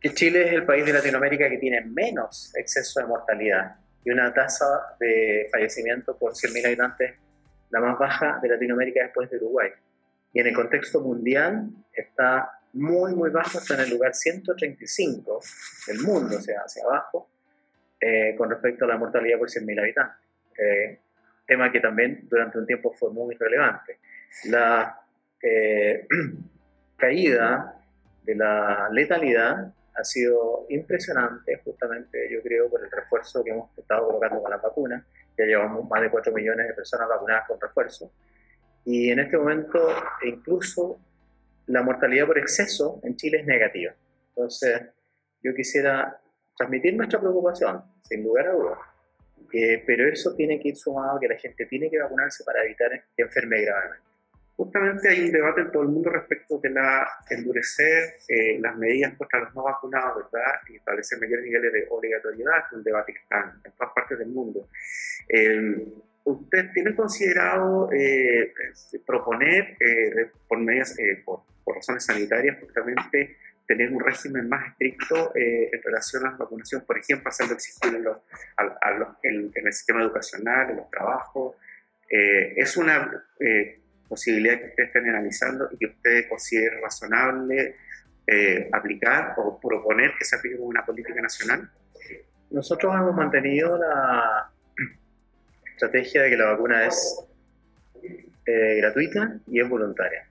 que 0.00 0.12
Chile 0.12 0.48
es 0.48 0.52
el 0.52 0.64
país 0.64 0.84
de 0.84 0.92
Latinoamérica 0.92 1.48
que 1.48 1.58
tiene 1.58 1.80
menos 1.82 2.52
exceso 2.56 3.00
de 3.00 3.06
mortalidad 3.06 3.76
y 4.04 4.10
una 4.10 4.32
tasa 4.32 4.96
de 4.98 5.48
fallecimiento 5.50 6.16
por 6.16 6.32
100.000 6.32 6.66
habitantes 6.66 7.14
la 7.70 7.80
más 7.80 7.98
baja 7.98 8.38
de 8.42 8.48
Latinoamérica 8.48 9.02
después 9.02 9.30
de 9.30 9.36
Uruguay. 9.36 9.70
Y 10.32 10.40
en 10.40 10.46
el 10.46 10.54
contexto 10.54 11.00
mundial 11.00 11.68
está 11.92 12.58
muy, 12.74 13.14
muy 13.14 13.30
bajo, 13.30 13.58
está 13.58 13.74
en 13.74 13.80
el 13.80 13.90
lugar 13.90 14.14
135 14.14 15.40
del 15.86 16.00
mundo, 16.00 16.36
o 16.36 16.40
sea, 16.40 16.60
hacia 16.60 16.84
abajo, 16.84 17.28
eh, 18.00 18.34
con 18.36 18.50
respecto 18.50 18.84
a 18.84 18.88
la 18.88 18.96
mortalidad 18.96 19.38
por 19.38 19.48
100.000 19.48 19.80
habitantes. 19.80 20.26
Eh, 20.58 20.98
tema 21.46 21.72
que 21.72 21.80
también 21.80 22.26
durante 22.28 22.58
un 22.58 22.66
tiempo 22.66 22.92
fue 22.92 23.10
muy 23.10 23.34
relevante. 23.34 23.98
La 24.44 25.00
eh, 25.42 26.06
caída 26.96 27.74
de 28.22 28.34
la 28.34 28.88
letalidad 28.92 29.72
ha 29.94 30.04
sido 30.04 30.66
impresionante, 30.68 31.60
justamente 31.64 32.28
yo 32.30 32.42
creo 32.42 32.68
por 32.68 32.84
el 32.84 32.90
refuerzo 32.90 33.42
que 33.42 33.50
hemos 33.50 33.76
estado 33.76 34.06
colocando 34.06 34.42
con 34.42 34.50
la 34.50 34.58
vacuna. 34.58 35.04
Ya 35.38 35.44
llevamos 35.44 35.88
más 35.88 36.02
de 36.02 36.10
4 36.10 36.32
millones 36.32 36.68
de 36.68 36.74
personas 36.74 37.08
vacunadas 37.08 37.46
con 37.46 37.60
refuerzo. 37.60 38.12
Y 38.84 39.10
en 39.10 39.20
este 39.20 39.36
momento 39.38 39.78
incluso 40.24 41.00
la 41.66 41.82
mortalidad 41.82 42.26
por 42.26 42.38
exceso 42.38 43.00
en 43.04 43.16
Chile 43.16 43.40
es 43.40 43.46
negativa. 43.46 43.94
Entonces, 44.30 44.82
yo 45.42 45.54
quisiera 45.54 46.20
transmitir 46.56 46.96
nuestra 46.96 47.20
preocupación, 47.20 47.82
sin 48.02 48.24
lugar 48.24 48.48
a 48.48 48.52
dudas. 48.52 48.78
Eh, 49.52 49.82
pero 49.86 50.08
eso 50.08 50.34
tiene 50.34 50.60
que 50.60 50.68
ir 50.68 50.76
sumado 50.76 51.16
a 51.16 51.20
que 51.20 51.28
la 51.28 51.36
gente 51.36 51.66
tiene 51.66 51.90
que 51.90 51.98
vacunarse 51.98 52.44
para 52.44 52.64
evitar 52.64 52.90
que 53.16 53.22
enferme 53.22 53.60
gravemente. 53.62 54.07
Justamente 54.58 55.08
hay 55.08 55.24
un 55.24 55.32
debate 55.32 55.62
en 55.62 55.70
todo 55.70 55.84
el 55.84 55.88
mundo 55.88 56.10
respecto 56.10 56.58
de 56.58 56.68
la 56.68 57.08
endurecer 57.30 58.16
eh, 58.28 58.58
las 58.60 58.76
medidas 58.76 59.16
contra 59.16 59.40
los 59.40 59.54
no 59.54 59.62
vacunados, 59.62 60.30
¿verdad? 60.30 60.60
Y 60.68 60.76
establecer 60.76 61.18
mayores 61.18 61.44
niveles 61.46 61.72
de 61.72 61.86
obligatoriedad, 61.88 62.58
es 62.66 62.72
un 62.76 62.84
debate 62.84 63.14
que 63.14 63.20
está 63.20 63.54
en 63.64 63.72
todas 63.72 63.94
partes 63.94 64.18
del 64.18 64.28
mundo. 64.28 64.68
Eh, 65.28 65.86
¿Usted 66.24 66.72
tiene 66.74 66.94
considerado 66.94 67.88
proponer, 69.06 69.78
por 70.46 70.58
medidas, 70.58 70.94
por 71.24 71.40
por 71.68 71.76
razones 71.76 72.06
sanitarias, 72.06 72.56
justamente 72.60 73.36
tener 73.66 73.92
un 73.92 74.00
régimen 74.00 74.48
más 74.48 74.68
estricto 74.68 75.36
eh, 75.36 75.68
en 75.70 75.82
relación 75.82 76.26
a 76.26 76.30
la 76.30 76.36
vacunación, 76.38 76.82
por 76.86 76.96
ejemplo, 76.96 77.28
hacerlo 77.28 77.54
existir 77.56 77.94
en, 77.94 79.52
el 79.54 79.72
sistema 79.74 80.02
educacional, 80.02 80.70
en 80.70 80.76
los 80.78 80.90
trabajos. 80.90 81.56
Eh, 82.08 82.54
es 82.56 82.74
una 82.78 83.22
eh, 83.38 83.77
posibilidad 84.08 84.58
que 84.58 84.66
ustedes 84.68 84.88
estén 84.88 85.08
analizando 85.08 85.68
y 85.70 85.76
que 85.78 85.86
ustedes 85.86 86.26
consideren 86.28 86.80
razonable 86.82 87.76
aplicar 88.72 89.34
o 89.38 89.58
proponer 89.60 90.12
que 90.18 90.24
se 90.24 90.36
aplique 90.36 90.56
como 90.56 90.68
una 90.68 90.84
política 90.84 91.20
nacional. 91.20 91.70
Nosotros 92.50 92.94
hemos 92.94 93.14
mantenido 93.14 93.78
la 93.78 94.50
estrategia 95.70 96.22
de 96.22 96.30
que 96.30 96.36
la 96.36 96.52
vacuna 96.52 96.86
es 96.86 97.24
gratuita 98.46 99.38
y 99.46 99.60
es 99.60 99.68
voluntaria. 99.68 100.26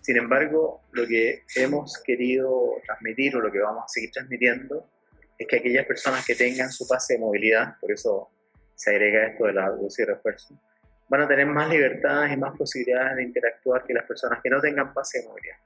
Sin 0.00 0.16
embargo, 0.16 0.82
lo 0.92 1.06
que 1.06 1.42
hemos 1.56 2.00
querido 2.04 2.80
transmitir 2.84 3.36
o 3.36 3.40
lo 3.40 3.50
que 3.50 3.58
vamos 3.58 3.84
a 3.84 3.88
seguir 3.88 4.12
transmitiendo 4.12 4.88
es 5.36 5.46
que 5.48 5.56
aquellas 5.56 5.84
personas 5.84 6.24
que 6.24 6.36
tengan 6.36 6.70
su 6.70 6.86
pase 6.86 7.14
de 7.14 7.20
movilidad, 7.20 7.74
por 7.80 7.90
eso 7.90 8.30
se 8.74 8.90
agrega 8.90 9.26
esto 9.26 9.46
de 9.46 9.52
la 9.52 9.68
dosis 9.70 10.06
de 10.06 10.14
refuerzo, 10.14 10.60
van 11.08 11.22
a 11.22 11.28
tener 11.28 11.46
más 11.46 11.68
libertades 11.68 12.32
y 12.32 12.36
más 12.36 12.56
posibilidades 12.56 13.16
de 13.16 13.22
interactuar 13.22 13.84
que 13.84 13.94
las 13.94 14.04
personas 14.04 14.40
que 14.42 14.50
no 14.50 14.60
tengan 14.60 14.92
pase 14.92 15.20
de 15.20 15.28
movilidad. 15.28 15.56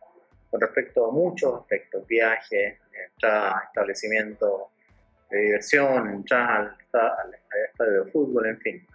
Con 0.51 0.61
respecto 0.61 1.09
a 1.09 1.13
muchos 1.13 1.61
aspectos, 1.61 2.07
viajes, 2.07 2.79
entradas, 2.93 3.65
establecimientos 3.69 4.63
de 5.31 5.39
diversión, 5.39 6.11
entradas 6.11 6.77
al, 6.93 7.35
estadio 7.71 8.05
de 8.05 8.11
fútbol, 8.11 8.47
en 8.47 8.61
fin. 8.61 8.87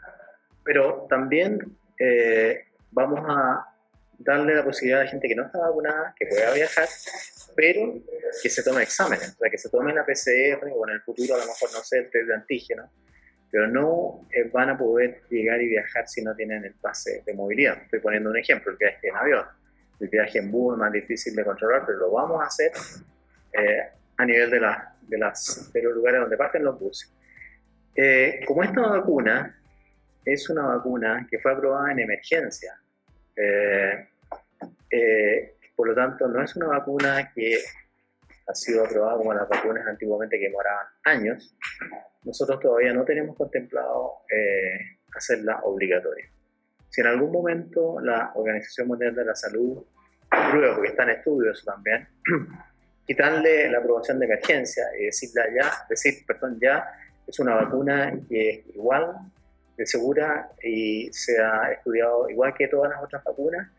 Pero 0.64 1.08
también 1.10 1.78
eh, 1.98 2.66
vamos 2.92 3.22
a 3.28 3.72
darle 4.18 4.56
la 4.56 4.64
posibilidad 4.64 5.02
a 5.02 5.08
gente 5.08 5.28
que 5.28 5.36
no 5.36 5.46
está 5.46 5.60
vacunada, 5.60 6.14
que 6.18 6.26
pueda 6.26 6.54
viajar, 6.54 6.88
pero 7.56 7.94
que 8.42 8.50
se 8.50 8.64
tome 8.64 8.84
exámenes, 8.84 9.34
o 9.36 9.38
sea, 9.38 9.50
que 9.50 9.58
se 9.58 9.70
tome 9.70 9.94
la 9.94 10.06
PCR 10.06 10.68
o 10.74 10.88
en 10.88 10.96
el 10.96 11.02
futuro 11.02 11.36
a 11.36 11.38
lo 11.38 11.46
mejor 11.46 11.72
no 11.74 11.80
sé, 11.84 12.00
el 12.00 12.10
test 12.10 12.28
de 12.28 12.36
antígeno, 12.36 12.90
pero 13.52 13.68
no 13.68 14.28
eh, 14.32 14.50
van 14.52 14.70
a 14.70 14.78
poder 14.78 15.22
llegar 15.30 15.62
y 15.62 15.68
viajar 15.68 16.08
si 16.08 16.22
no 16.22 16.36
tienen 16.36 16.66
el 16.66 16.74
pase 16.74 17.24
de 17.26 17.34
movilidad. 17.34 17.78
Estoy 17.84 18.00
poniendo 18.00 18.30
un 18.30 18.38
ejemplo, 18.38 18.72
el 18.72 18.78
viaje 18.78 19.08
en 19.08 19.16
avión. 19.16 19.46
El 20.00 20.10
viaje 20.10 20.40
en 20.40 20.52
bus 20.52 20.74
es 20.74 20.80
más 20.80 20.92
difícil 20.92 21.36
de 21.36 21.46
controlar, 21.46 21.84
pero 21.86 22.00
lo 22.00 22.12
vamos 22.12 22.42
a 22.42 22.48
hacer 22.48 22.72
eh, 23.54 23.90
a 24.18 24.26
nivel 24.26 24.50
de, 24.50 24.60
la, 24.60 24.96
de, 25.02 25.18
las, 25.18 25.72
de 25.72 25.82
los 25.84 25.94
lugares 25.94 26.22
donde 26.22 26.38
parten 26.38 26.64
los 26.64 26.80
buses. 26.80 27.12
Eh, 27.96 28.42
como 28.46 28.62
esta 28.64 28.82
vacuna 28.82 29.58
es 30.26 30.50
una 30.50 30.64
vacuna 30.64 31.26
que 31.30 31.40
fue 31.40 31.54
aprobada 31.54 31.92
en 31.92 32.00
emergencia, 32.00 32.78
eh, 33.36 34.08
eh, 34.90 35.56
por 35.76 35.88
lo 35.90 35.96
tanto, 35.96 36.28
no 36.28 36.42
es 36.42 36.56
una 36.56 36.68
vacuna 36.68 37.32
que 37.34 37.60
ha 38.48 38.54
sido 38.54 38.86
aprobada 38.86 39.18
como 39.18 39.34
las 39.34 39.50
vacunas 39.50 39.86
antiguamente 39.88 40.38
que 40.38 40.46
demoraban 40.46 40.88
años. 41.04 41.56
Nosotros 42.24 42.60
todavía 42.60 42.94
no 42.94 43.04
tenemos 43.04 43.36
contemplado 43.36 44.20
eh, 44.30 44.98
hacerla 45.16 45.60
obligatoria. 45.64 46.26
Si 46.90 47.02
en 47.02 47.08
algún 47.08 47.32
momento 47.32 48.00
la 48.00 48.32
Organización 48.36 48.88
Mundial 48.88 49.16
de 49.16 49.26
la 49.26 49.36
Salud 49.36 49.84
prueba, 50.30 50.76
porque 50.76 50.90
está 50.90 51.04
en 51.04 51.10
estudio 51.10 51.52
eso 51.52 51.66
también, 51.66 52.08
quitarle 53.08 53.70
la 53.70 53.80
aprobación 53.80 54.20
de 54.20 54.26
emergencia 54.26 54.84
y 55.00 55.06
decirle 55.06 55.42
ya, 55.60 55.72
decir, 55.90 56.26
perdón, 56.26 56.58
ya 56.62 56.88
es 57.28 57.40
una 57.40 57.56
vacuna 57.56 58.14
que 58.30 58.50
es 58.50 58.76
igual 58.76 59.16
de 59.78 59.86
segura 59.86 60.50
y 60.64 61.12
se 61.12 61.42
ha 61.42 61.72
estudiado 61.72 62.30
igual 62.30 62.54
que 62.54 62.68
todas 62.68 62.92
las 62.92 63.04
otras 63.04 63.24
vacunas, 63.24 63.70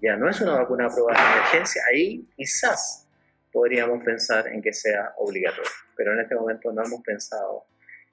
ya 0.00 0.16
no 0.16 0.28
es 0.28 0.40
una 0.40 0.54
vacuna 0.54 0.86
aprobada 0.86 1.18
de 1.18 1.38
emergencia, 1.38 1.82
ahí 1.90 2.26
quizás 2.36 3.06
podríamos 3.52 4.02
pensar 4.04 4.48
en 4.48 4.62
que 4.62 4.72
sea 4.72 5.14
obligatorio. 5.16 5.70
Pero 5.96 6.12
en 6.14 6.20
este 6.20 6.34
momento 6.34 6.72
no 6.72 6.84
hemos 6.84 7.02
pensado 7.02 7.64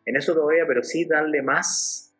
en 0.07 0.15
eso 0.15 0.33
todavía, 0.33 0.65
pero 0.65 0.81
sí 0.83 1.05
darle 1.05 1.41
más, 1.41 2.15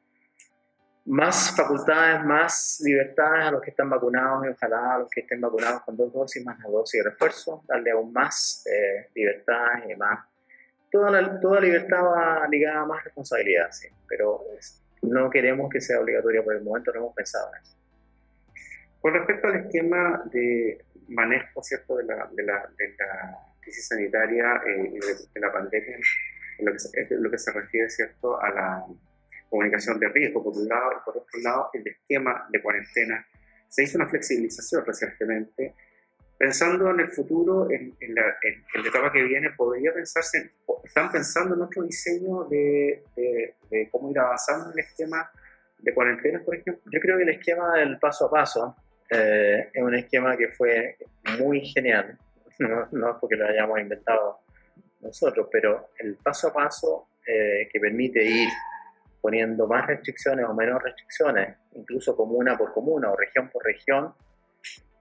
más 1.05 1.55
facultades, 1.55 2.23
más 2.25 2.81
libertades 2.83 3.45
a 3.45 3.51
los 3.51 3.61
que 3.61 3.69
están 3.69 3.89
vacunados 3.89 4.45
y 4.45 4.49
ojalá 4.49 4.95
a 4.95 4.99
los 4.99 5.09
que 5.09 5.21
estén 5.21 5.39
vacunados 5.39 5.83
con 5.83 5.95
dos 5.95 6.11
dosis 6.11 6.45
más 6.45 6.59
la 6.59 6.69
dosis 6.69 7.01
de 7.01 7.09
refuerzo, 7.09 7.63
darle 7.65 7.91
aún 7.91 8.11
más 8.11 8.65
eh, 8.67 9.09
libertades 9.15 9.89
y 9.89 9.95
más... 9.95 10.25
Toda, 10.91 11.11
la, 11.11 11.39
toda 11.39 11.61
libertad 11.61 12.03
va 12.03 12.47
ligada 12.49 12.81
a 12.81 12.85
más 12.85 13.03
responsabilidad, 13.03 13.67
sí, 13.71 13.87
pero 14.07 14.43
no 15.01 15.29
queremos 15.29 15.69
que 15.69 15.79
sea 15.79 15.99
obligatorio 15.99 16.43
por 16.43 16.55
el 16.55 16.63
momento, 16.63 16.91
no 16.91 16.99
hemos 16.99 17.15
pensado 17.15 17.49
en 17.53 17.61
eso. 17.61 17.77
Con 18.99 19.13
respecto 19.13 19.47
al 19.47 19.55
esquema 19.55 20.23
de 20.31 20.83
manejo 21.09 21.63
¿cierto? 21.63 21.97
De, 21.97 22.05
la, 22.05 22.29
de, 22.31 22.43
la, 22.43 22.69
de 22.77 22.95
la 22.97 23.37
crisis 23.61 23.87
sanitaria 23.87 24.61
eh, 24.65 24.91
y 24.93 24.99
de, 24.99 25.39
la 25.39 25.51
pandemia, 25.51 25.97
en 26.59 26.65
lo 26.65 26.71
que, 26.73 26.79
se, 26.79 27.07
lo 27.09 27.31
que 27.31 27.37
se 27.37 27.51
refiere 27.51 27.89
¿cierto? 27.89 28.41
a 28.41 28.49
la 28.49 28.85
comunicación 29.49 29.99
de 29.99 30.09
riesgo, 30.09 30.43
por 30.43 30.53
un 30.57 30.67
lado, 30.67 30.91
y 30.91 31.05
por 31.05 31.17
otro 31.17 31.39
lado, 31.41 31.69
el 31.73 31.87
esquema 31.87 32.47
de 32.49 32.61
cuarentena. 32.61 33.25
Se 33.69 33.83
hizo 33.83 33.97
una 33.97 34.07
flexibilización 34.07 34.85
recientemente. 34.85 35.73
Pensando 36.37 36.91
en 36.91 36.99
el 36.99 37.09
futuro, 37.09 37.67
en, 37.71 37.95
la, 38.13 38.37
en, 38.43 38.83
la, 38.83 38.89
etapa 38.89 39.11
que 39.11 39.23
viene, 39.23 39.49
podría 39.51 39.93
pensarse, 39.93 40.51
están 40.83 41.11
pensando 41.11 41.55
en 41.55 41.61
otro 41.61 41.83
diseño 41.83 42.43
de, 42.43 43.03
de 43.15 43.89
cómo 43.89 44.11
ir 44.11 44.19
avanzando 44.19 44.65
en 44.65 44.73
el 44.73 44.79
esquema 44.79 45.31
de 45.79 45.93
cuarentena, 45.93 46.41
por 46.43 46.55
ejemplo. 46.55 46.83
Yo 46.91 46.99
creo 46.99 47.17
que 47.17 47.23
el 47.23 47.29
esquema 47.29 47.77
del 47.77 47.97
paso 47.99 48.25
a 48.27 48.31
paso, 48.31 48.75
eh, 49.09 49.69
es 49.73 49.83
un 49.83 49.95
esquema 49.95 50.35
que 50.35 50.49
fue 50.49 50.97
muy 51.39 51.65
genial, 51.65 52.17
no, 52.59 52.87
no 52.91 53.19
porque 53.19 53.35
lo 53.35 53.47
hayamos 53.47 53.79
inventado 53.79 54.39
nosotros, 55.01 55.47
pero 55.51 55.91
el 55.99 56.15
paso 56.15 56.49
a 56.49 56.53
paso 56.53 57.09
eh, 57.25 57.69
que 57.71 57.79
permite 57.79 58.23
ir 58.23 58.49
poniendo 59.21 59.67
más 59.67 59.87
restricciones 59.87 60.45
o 60.45 60.53
menos 60.53 60.81
restricciones, 60.81 61.57
incluso 61.73 62.15
comuna 62.15 62.57
por 62.57 62.73
comuna 62.73 63.11
o 63.11 63.15
región 63.15 63.49
por 63.49 63.63
región, 63.63 64.13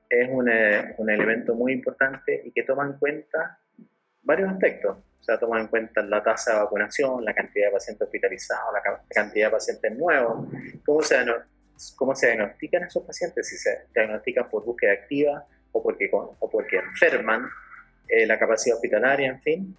es 0.08 0.28
un, 0.30 0.48
eh, 0.48 0.94
un 0.98 1.10
elemento 1.10 1.54
muy 1.54 1.72
importante 1.72 2.42
y 2.44 2.52
que 2.52 2.62
toma 2.62 2.84
en 2.84 2.94
cuenta 2.94 3.58
varios 4.22 4.50
aspectos. 4.50 4.98
O 5.20 5.22
sea, 5.22 5.38
toma 5.38 5.60
en 5.60 5.66
cuenta 5.66 6.02
la 6.02 6.22
tasa 6.22 6.52
de 6.52 6.60
vacunación, 6.60 7.24
la 7.24 7.34
cantidad 7.34 7.66
de 7.66 7.72
pacientes 7.72 8.06
hospitalizados, 8.06 8.72
la 8.72 9.00
cantidad 9.08 9.46
de 9.48 9.52
pacientes 9.52 9.96
nuevos, 9.96 10.46
cómo 10.84 11.02
se, 11.02 11.16
cómo 11.96 12.14
se 12.14 12.28
diagnostican 12.28 12.84
esos 12.84 13.02
pacientes, 13.04 13.48
si 13.48 13.56
se 13.56 13.86
diagnostican 13.94 14.48
por 14.48 14.64
búsqueda 14.64 14.92
activa 14.92 15.44
o 15.72 15.82
porque, 15.82 16.08
o 16.12 16.50
porque 16.50 16.76
enferman, 16.76 17.48
eh, 18.08 18.26
la 18.26 18.38
capacidad 18.38 18.76
hospitalaria, 18.76 19.28
en 19.28 19.40
fin. 19.40 19.76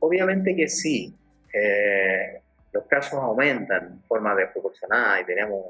Obviamente 0.00 0.54
que 0.54 0.68
sí, 0.68 1.14
eh, 1.52 2.40
los 2.72 2.84
casos 2.86 3.20
aumentan 3.20 3.86
en 3.86 4.02
forma 4.02 4.34
desproporcionada 4.34 5.20
y 5.20 5.24
tenemos 5.24 5.64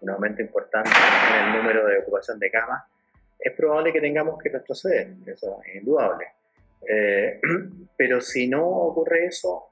un 0.00 0.10
aumento 0.10 0.42
importante 0.42 0.90
en 0.90 1.46
el 1.46 1.56
número 1.56 1.86
de 1.86 1.98
ocupación 1.98 2.38
de 2.38 2.50
camas, 2.50 2.84
es 3.38 3.52
probable 3.54 3.92
que 3.92 4.00
tengamos 4.00 4.38
que 4.42 4.50
retroceder, 4.50 5.14
eso 5.26 5.60
es 5.64 5.76
indudable. 5.76 6.26
Eh, 6.86 7.40
pero 7.96 8.20
si 8.20 8.46
no 8.46 8.66
ocurre 8.66 9.26
eso, 9.26 9.70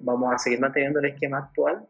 vamos 0.00 0.34
a 0.34 0.38
seguir 0.38 0.60
manteniendo 0.60 0.98
el 1.00 1.06
esquema 1.06 1.38
actual 1.38 1.82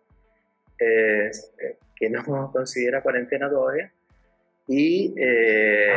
que 2.00 2.08
no 2.08 2.50
considera 2.52 3.02
cuarentena 3.02 3.48
todavía, 3.48 3.92
y 4.66 5.14
eh, 5.18 5.92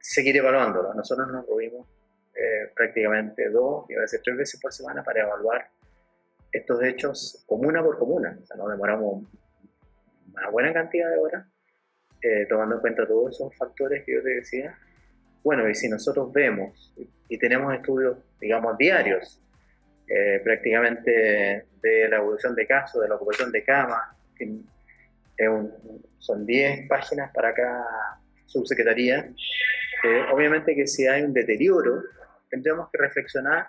seguir 0.00 0.36
evaluándolo. 0.38 0.92
Nosotros 0.94 1.28
nos 1.28 1.46
reunimos 1.46 1.86
eh, 2.34 2.72
prácticamente 2.74 3.48
dos 3.50 3.84
y 3.90 3.94
a 3.94 4.00
veces 4.00 4.20
tres 4.24 4.36
veces 4.36 4.60
por 4.60 4.72
semana 4.72 5.04
para 5.04 5.22
evaluar 5.22 5.68
estos 6.50 6.82
hechos 6.82 7.44
comuna 7.46 7.82
por 7.82 7.98
comuna. 7.98 8.38
O 8.42 8.46
sea, 8.46 8.56
nos 8.56 8.70
demoramos 8.70 9.24
una 10.32 10.50
buena 10.50 10.72
cantidad 10.72 11.10
de 11.10 11.18
horas 11.18 11.46
eh, 12.22 12.46
tomando 12.48 12.76
en 12.76 12.80
cuenta 12.80 13.06
todos 13.06 13.34
esos 13.34 13.54
factores 13.56 14.04
que 14.06 14.14
yo 14.14 14.22
te 14.22 14.30
decía. 14.30 14.78
Bueno, 15.44 15.68
y 15.68 15.74
si 15.74 15.88
nosotros 15.88 16.32
vemos 16.32 16.94
y 17.28 17.38
tenemos 17.38 17.74
estudios, 17.74 18.18
digamos, 18.40 18.76
diarios, 18.76 19.40
prácticamente 20.42 21.66
de 21.82 22.08
la 22.08 22.16
evolución 22.16 22.54
de 22.54 22.66
casos, 22.66 23.02
de 23.02 23.08
la 23.08 23.16
ocupación 23.16 23.52
de 23.52 23.62
camas, 23.62 24.17
son 26.18 26.46
10 26.46 26.88
páginas 26.88 27.30
para 27.32 27.54
cada 27.54 28.20
subsecretaría. 28.46 29.30
Eh, 30.04 30.24
obviamente 30.32 30.74
que 30.74 30.86
si 30.86 31.06
hay 31.06 31.22
un 31.22 31.32
deterioro, 31.32 32.02
tendremos 32.48 32.88
que 32.90 32.98
reflexionar 32.98 33.68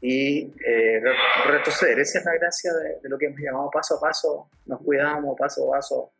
y 0.00 0.52
eh, 0.66 1.02
retroceder. 1.46 1.98
Esa 1.98 2.18
es 2.18 2.24
la 2.24 2.34
gracia 2.34 2.72
de, 2.72 3.08
lo 3.08 3.16
que 3.16 3.26
hemos 3.26 3.40
llamado 3.40 3.70
paso 3.70 3.96
a 3.96 4.00
paso, 4.00 4.50
nos 4.66 4.80
cuidamos, 4.82 5.36
paso 5.38 5.68
a 5.72 5.76
paso, 5.76 6.12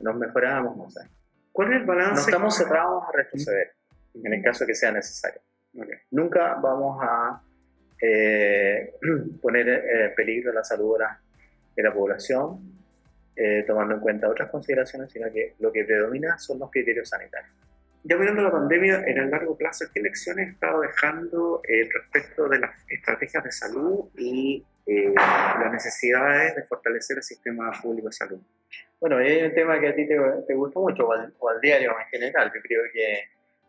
nos 0.00 0.16
mejoramos. 0.16 0.94
¿Cuál 1.52 1.72
es 1.72 1.80
el 1.80 1.86
balance? 1.86 2.14
No 2.14 2.20
estamos 2.20 2.56
cerrados 2.56 3.04
a 3.08 3.16
retroceder, 3.16 3.72
en 4.14 4.32
el 4.32 4.42
caso 4.42 4.66
que 4.66 4.74
sea 4.74 4.90
necesario. 4.90 5.40
Nunca 6.10 6.54
vamos 6.54 6.98
a 7.02 7.40
eh, 8.00 8.94
poner 9.42 9.68
en 9.68 10.14
peligro 10.14 10.52
la 10.52 10.64
salud 10.64 10.98
de 11.76 11.82
la 11.82 11.92
población, 11.92 12.83
eh, 13.36 13.64
tomando 13.66 13.94
en 13.94 14.00
cuenta 14.00 14.28
otras 14.28 14.50
consideraciones, 14.50 15.10
sino 15.10 15.30
que 15.32 15.54
lo 15.58 15.72
que 15.72 15.84
predomina 15.84 16.38
son 16.38 16.58
los 16.58 16.70
criterios 16.70 17.08
sanitarios. 17.08 17.52
Ya 18.06 18.18
mirando 18.18 18.42
la 18.42 18.52
pandemia, 18.52 19.02
en 19.06 19.16
el 19.16 19.30
largo 19.30 19.56
plazo, 19.56 19.86
¿qué 19.92 20.00
lecciones 20.00 20.50
estado 20.50 20.82
dejando 20.82 21.62
eh, 21.66 21.88
respecto 21.90 22.48
de 22.50 22.58
las 22.58 22.70
estrategias 22.86 23.42
de 23.42 23.50
salud 23.50 24.10
y 24.18 24.62
eh, 24.86 25.10
las 25.14 25.72
necesidades 25.72 26.54
de 26.54 26.64
fortalecer 26.64 27.16
el 27.16 27.22
sistema 27.22 27.72
público 27.82 28.08
de 28.08 28.12
salud? 28.12 28.40
Bueno, 29.00 29.18
es 29.20 29.42
un 29.42 29.54
tema 29.54 29.80
que 29.80 29.88
a 29.88 29.94
ti 29.94 30.06
te, 30.06 30.18
te 30.46 30.54
gusta 30.54 30.80
mucho, 30.80 31.08
o 31.08 31.48
al, 31.48 31.60
diario 31.62 31.92
en 31.98 32.06
general. 32.08 32.52
Yo 32.54 32.60
creo 32.60 32.82
que 32.92 33.24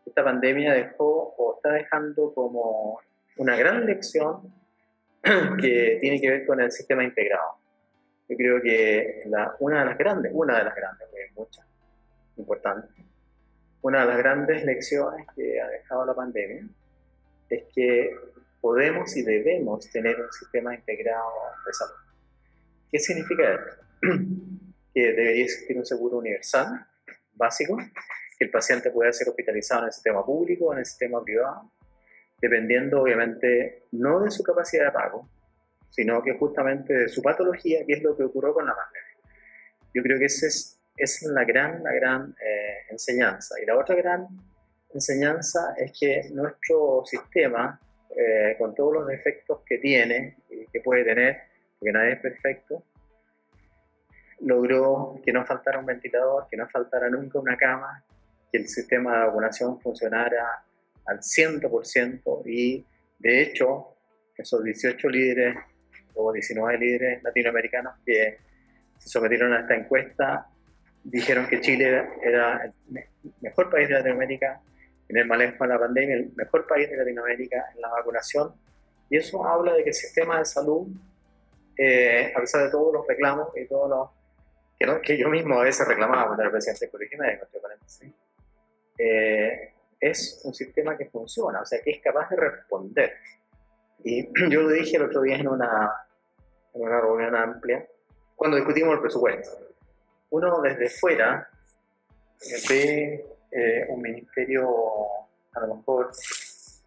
esta 0.05 0.23
pandemia 0.23 0.73
dejó 0.73 1.33
o 1.37 1.55
está 1.55 1.71
dejando 1.71 2.33
como 2.33 2.99
una 3.37 3.55
gran 3.55 3.85
lección 3.85 4.53
que 5.61 5.97
tiene 6.01 6.19
que 6.19 6.29
ver 6.29 6.45
con 6.45 6.59
el 6.59 6.73
sistema 6.73 7.05
integrado. 7.05 7.57
Yo 8.27 8.35
creo 8.35 8.61
que 8.61 9.23
una 9.59 9.79
de 9.79 9.85
las 9.85 9.97
grandes, 9.97 10.31
una 10.33 10.57
de 10.57 10.63
las 10.63 10.75
grandes, 10.75 11.07
hay 11.13 11.33
muchas 11.35 11.65
importantes, 12.37 12.89
una 13.81 14.01
de 14.01 14.05
las 14.07 14.17
grandes 14.17 14.65
lecciones 14.65 15.27
que 15.35 15.61
ha 15.61 15.67
dejado 15.67 16.05
la 16.05 16.15
pandemia 16.15 16.67
es 17.49 17.63
que 17.73 18.17
podemos 18.59 19.15
y 19.15 19.21
debemos 19.21 19.89
tener 19.91 20.19
un 20.19 20.31
sistema 20.31 20.73
integrado 20.73 21.29
de 21.67 21.73
salud. 21.73 21.93
¿Qué 22.91 22.97
significa 22.97 23.53
esto? 23.53 23.85
que 24.93 25.01
debería 25.01 25.43
existir 25.43 25.77
un 25.77 25.85
seguro 25.85 26.17
universal, 26.17 26.87
básico, 27.33 27.77
que 28.39 28.45
el 28.45 28.49
paciente 28.49 28.89
pueda 28.89 29.11
ser 29.13 29.29
hospitalizado 29.29 29.81
en 29.81 29.87
el 29.87 29.93
sistema 29.93 30.25
público 30.25 30.65
o 30.65 30.73
en 30.73 30.79
el 30.79 30.85
sistema 30.85 31.21
privado, 31.23 31.69
dependiendo 32.41 33.01
obviamente 33.01 33.83
no 33.91 34.21
de 34.21 34.31
su 34.31 34.41
capacidad 34.41 34.85
de 34.85 34.91
pago, 34.91 35.29
sino 35.95 36.21
que 36.21 36.37
justamente 36.37 36.93
de 36.93 37.07
su 37.07 37.21
patología, 37.21 37.85
que 37.85 37.93
es 37.93 38.03
lo 38.03 38.17
que 38.17 38.23
ocurrió 38.23 38.53
con 38.53 38.65
la 38.65 38.75
pandemia. 38.75 39.31
Yo 39.93 40.03
creo 40.03 40.19
que 40.19 40.25
esa 40.25 40.47
es, 40.47 40.77
es 40.97 41.23
la 41.23 41.45
gran, 41.45 41.81
la 41.81 41.93
gran 41.93 42.35
eh, 42.45 42.79
enseñanza. 42.89 43.55
Y 43.61 43.65
la 43.65 43.77
otra 43.77 43.95
gran 43.95 44.27
enseñanza 44.93 45.73
es 45.77 45.97
que 45.97 46.29
nuestro 46.33 47.03
sistema, 47.05 47.79
eh, 48.13 48.55
con 48.57 48.75
todos 48.75 48.93
los 48.93 49.07
defectos 49.07 49.61
que 49.65 49.77
tiene 49.77 50.35
y 50.49 50.67
que 50.67 50.81
puede 50.81 51.05
tener, 51.05 51.37
porque 51.79 51.93
nadie 51.93 52.13
es 52.13 52.19
perfecto, 52.19 52.83
logró 54.41 55.21
que 55.23 55.31
no 55.31 55.45
faltara 55.45 55.79
un 55.79 55.85
ventilador, 55.85 56.47
que 56.51 56.57
no 56.57 56.67
faltara 56.67 57.09
nunca 57.09 57.39
una 57.39 57.55
cama, 57.55 58.03
que 58.51 58.57
el 58.57 58.67
sistema 58.67 59.19
de 59.19 59.27
vacunación 59.27 59.79
funcionara 59.79 60.61
al 61.05 61.19
100% 61.19 62.41
y 62.45 62.85
de 63.19 63.41
hecho 63.41 63.95
esos 64.37 64.61
18 64.61 65.07
líderes 65.07 65.55
o 66.15 66.31
19 66.31 66.77
líderes 66.77 67.23
latinoamericanos 67.23 67.95
que 68.05 68.37
se 68.97 69.09
sometieron 69.09 69.53
a 69.53 69.61
esta 69.61 69.75
encuesta 69.75 70.47
dijeron 71.05 71.47
que 71.47 71.61
Chile 71.61 72.09
era 72.21 72.65
el 72.65 72.73
mejor 73.41 73.69
país 73.69 73.87
de 73.87 73.93
Latinoamérica 73.93 74.59
en 75.07 75.17
el 75.17 75.27
manejo 75.27 75.63
de 75.63 75.67
la 75.69 75.79
pandemia, 75.79 76.15
el 76.15 76.31
mejor 76.35 76.65
país 76.65 76.89
de 76.89 76.97
Latinoamérica 76.97 77.65
en 77.75 77.81
la 77.81 77.89
vacunación. 77.89 78.53
Y 79.09 79.17
eso 79.17 79.45
habla 79.45 79.73
de 79.73 79.83
que 79.83 79.89
el 79.89 79.95
sistema 79.95 80.39
de 80.39 80.45
salud, 80.45 80.87
eh, 81.77 82.33
a 82.35 82.39
pesar 82.39 82.63
de 82.63 82.71
todos 82.71 82.91
los 82.91 83.07
reclamos 83.07 83.49
y 83.55 83.67
todos 83.67 83.89
los 83.89 84.09
que, 84.79 85.01
que 85.01 85.17
yo 85.17 85.29
mismo 85.29 85.59
a 85.59 85.63
veces 85.63 85.87
reclamaba 85.87 86.25
cuando 86.25 86.41
era 86.41 86.51
presidente 86.51 86.85
del 86.85 86.91
Colegio 86.91 87.19
Médico, 87.19 87.45
eh, 88.97 89.73
es 89.99 90.41
un 90.43 90.53
sistema 90.53 90.97
que 90.97 91.05
funciona, 91.05 91.61
o 91.61 91.65
sea, 91.65 91.81
que 91.81 91.91
es 91.91 92.01
capaz 92.01 92.29
de 92.29 92.35
responder. 92.37 93.13
Y 94.03 94.27
yo 94.49 94.61
lo 94.61 94.69
dije 94.69 94.97
el 94.97 95.03
otro 95.03 95.21
día 95.21 95.35
en 95.35 95.47
una, 95.47 95.91
en 96.75 96.81
una 96.81 97.01
reunión 97.01 97.35
amplia, 97.35 97.85
cuando 98.35 98.57
discutimos 98.57 98.95
el 98.95 99.01
presupuesto. 99.01 99.51
Uno 100.29 100.61
desde 100.61 100.89
fuera 100.89 101.47
ve 102.69 103.25
eh, 103.51 103.85
un 103.89 104.01
ministerio 104.01 104.67
a 105.53 105.59
lo 105.61 105.75
mejor 105.75 106.11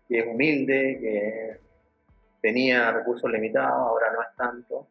que 0.07 0.18
es 0.20 0.27
humilde, 0.27 0.98
que 1.01 1.61
tenía 2.40 2.90
recursos 2.92 3.31
limitados, 3.31 3.72
ahora 3.72 4.12
no 4.12 4.22
es 4.22 4.29
tanto, 4.37 4.88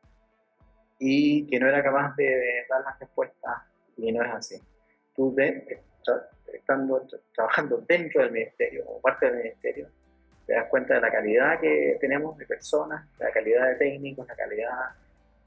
y 0.99 1.47
que 1.47 1.59
no 1.59 1.67
era 1.67 1.83
capaz 1.83 2.15
de 2.15 2.65
dar 2.69 2.81
las 2.81 2.99
respuestas, 2.99 3.57
y 3.97 4.11
no 4.11 4.23
es 4.23 4.31
así. 4.31 4.61
Tú 5.15 5.33
ves, 5.33 5.63
estando 6.53 7.07
trabajando 7.33 7.83
dentro 7.87 8.21
del 8.21 8.31
ministerio 8.31 8.85
o 8.87 9.01
parte 9.01 9.27
del 9.27 9.43
ministerio, 9.43 9.89
te 10.47 10.53
das 10.53 10.67
cuenta 10.69 10.93
de 10.93 11.01
la 11.01 11.11
calidad 11.11 11.59
que 11.59 11.97
tenemos 11.99 12.37
de 12.37 12.45
personas, 12.45 13.05
la 13.19 13.29
calidad 13.31 13.67
de 13.67 13.75
técnicos, 13.75 14.25
la 14.25 14.35
calidad 14.35 14.91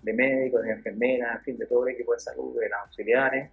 de 0.02 0.12
médicos, 0.12 0.62
de 0.62 0.72
enfermeras, 0.72 1.36
en 1.36 1.42
fin, 1.42 1.58
de 1.58 1.66
todo 1.66 1.86
el 1.86 1.94
equipo 1.94 2.12
de 2.12 2.20
salud, 2.20 2.60
de 2.60 2.68
los 2.68 2.78
auxiliares, 2.80 3.50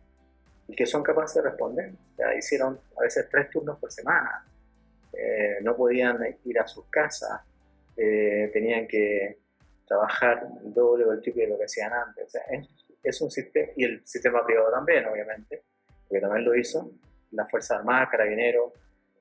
y 0.68 0.76
que 0.76 0.86
son 0.86 1.02
capaces 1.02 1.42
de 1.42 1.50
responder. 1.50 1.92
Ya 2.18 2.36
hicieron 2.36 2.78
a 2.98 3.02
veces 3.02 3.30
tres 3.32 3.50
turnos 3.50 3.80
por 3.80 3.90
semana, 3.90 4.46
eh, 5.14 5.60
no 5.62 5.76
podían 5.78 6.20
ir 6.44 6.60
a 6.60 6.68
sus 6.68 6.86
casas, 6.90 7.42
eh, 7.96 8.50
tenían 8.52 8.86
que 8.86 9.38
trabajar 9.88 10.48
el 10.66 10.74
doble 10.74 11.06
o 11.06 11.14
el 11.14 11.22
triple 11.22 11.44
de 11.44 11.50
lo 11.52 11.58
que 11.58 11.64
hacían 11.64 11.94
antes. 11.94 12.38
es, 13.02 13.22
un 13.22 13.32
sistema, 13.32 13.72
y 13.78 13.86
el 13.86 14.06
sistema 14.06 14.46
privado 14.46 14.70
también, 14.70 15.06
obviamente, 15.06 15.64
porque 16.10 16.20
también 16.20 16.44
lo 16.44 16.54
hizo, 16.56 16.92
las 17.32 17.50
Fuerzas 17.50 17.80
Armadas, 17.80 18.10
Carabineros, 18.10 18.74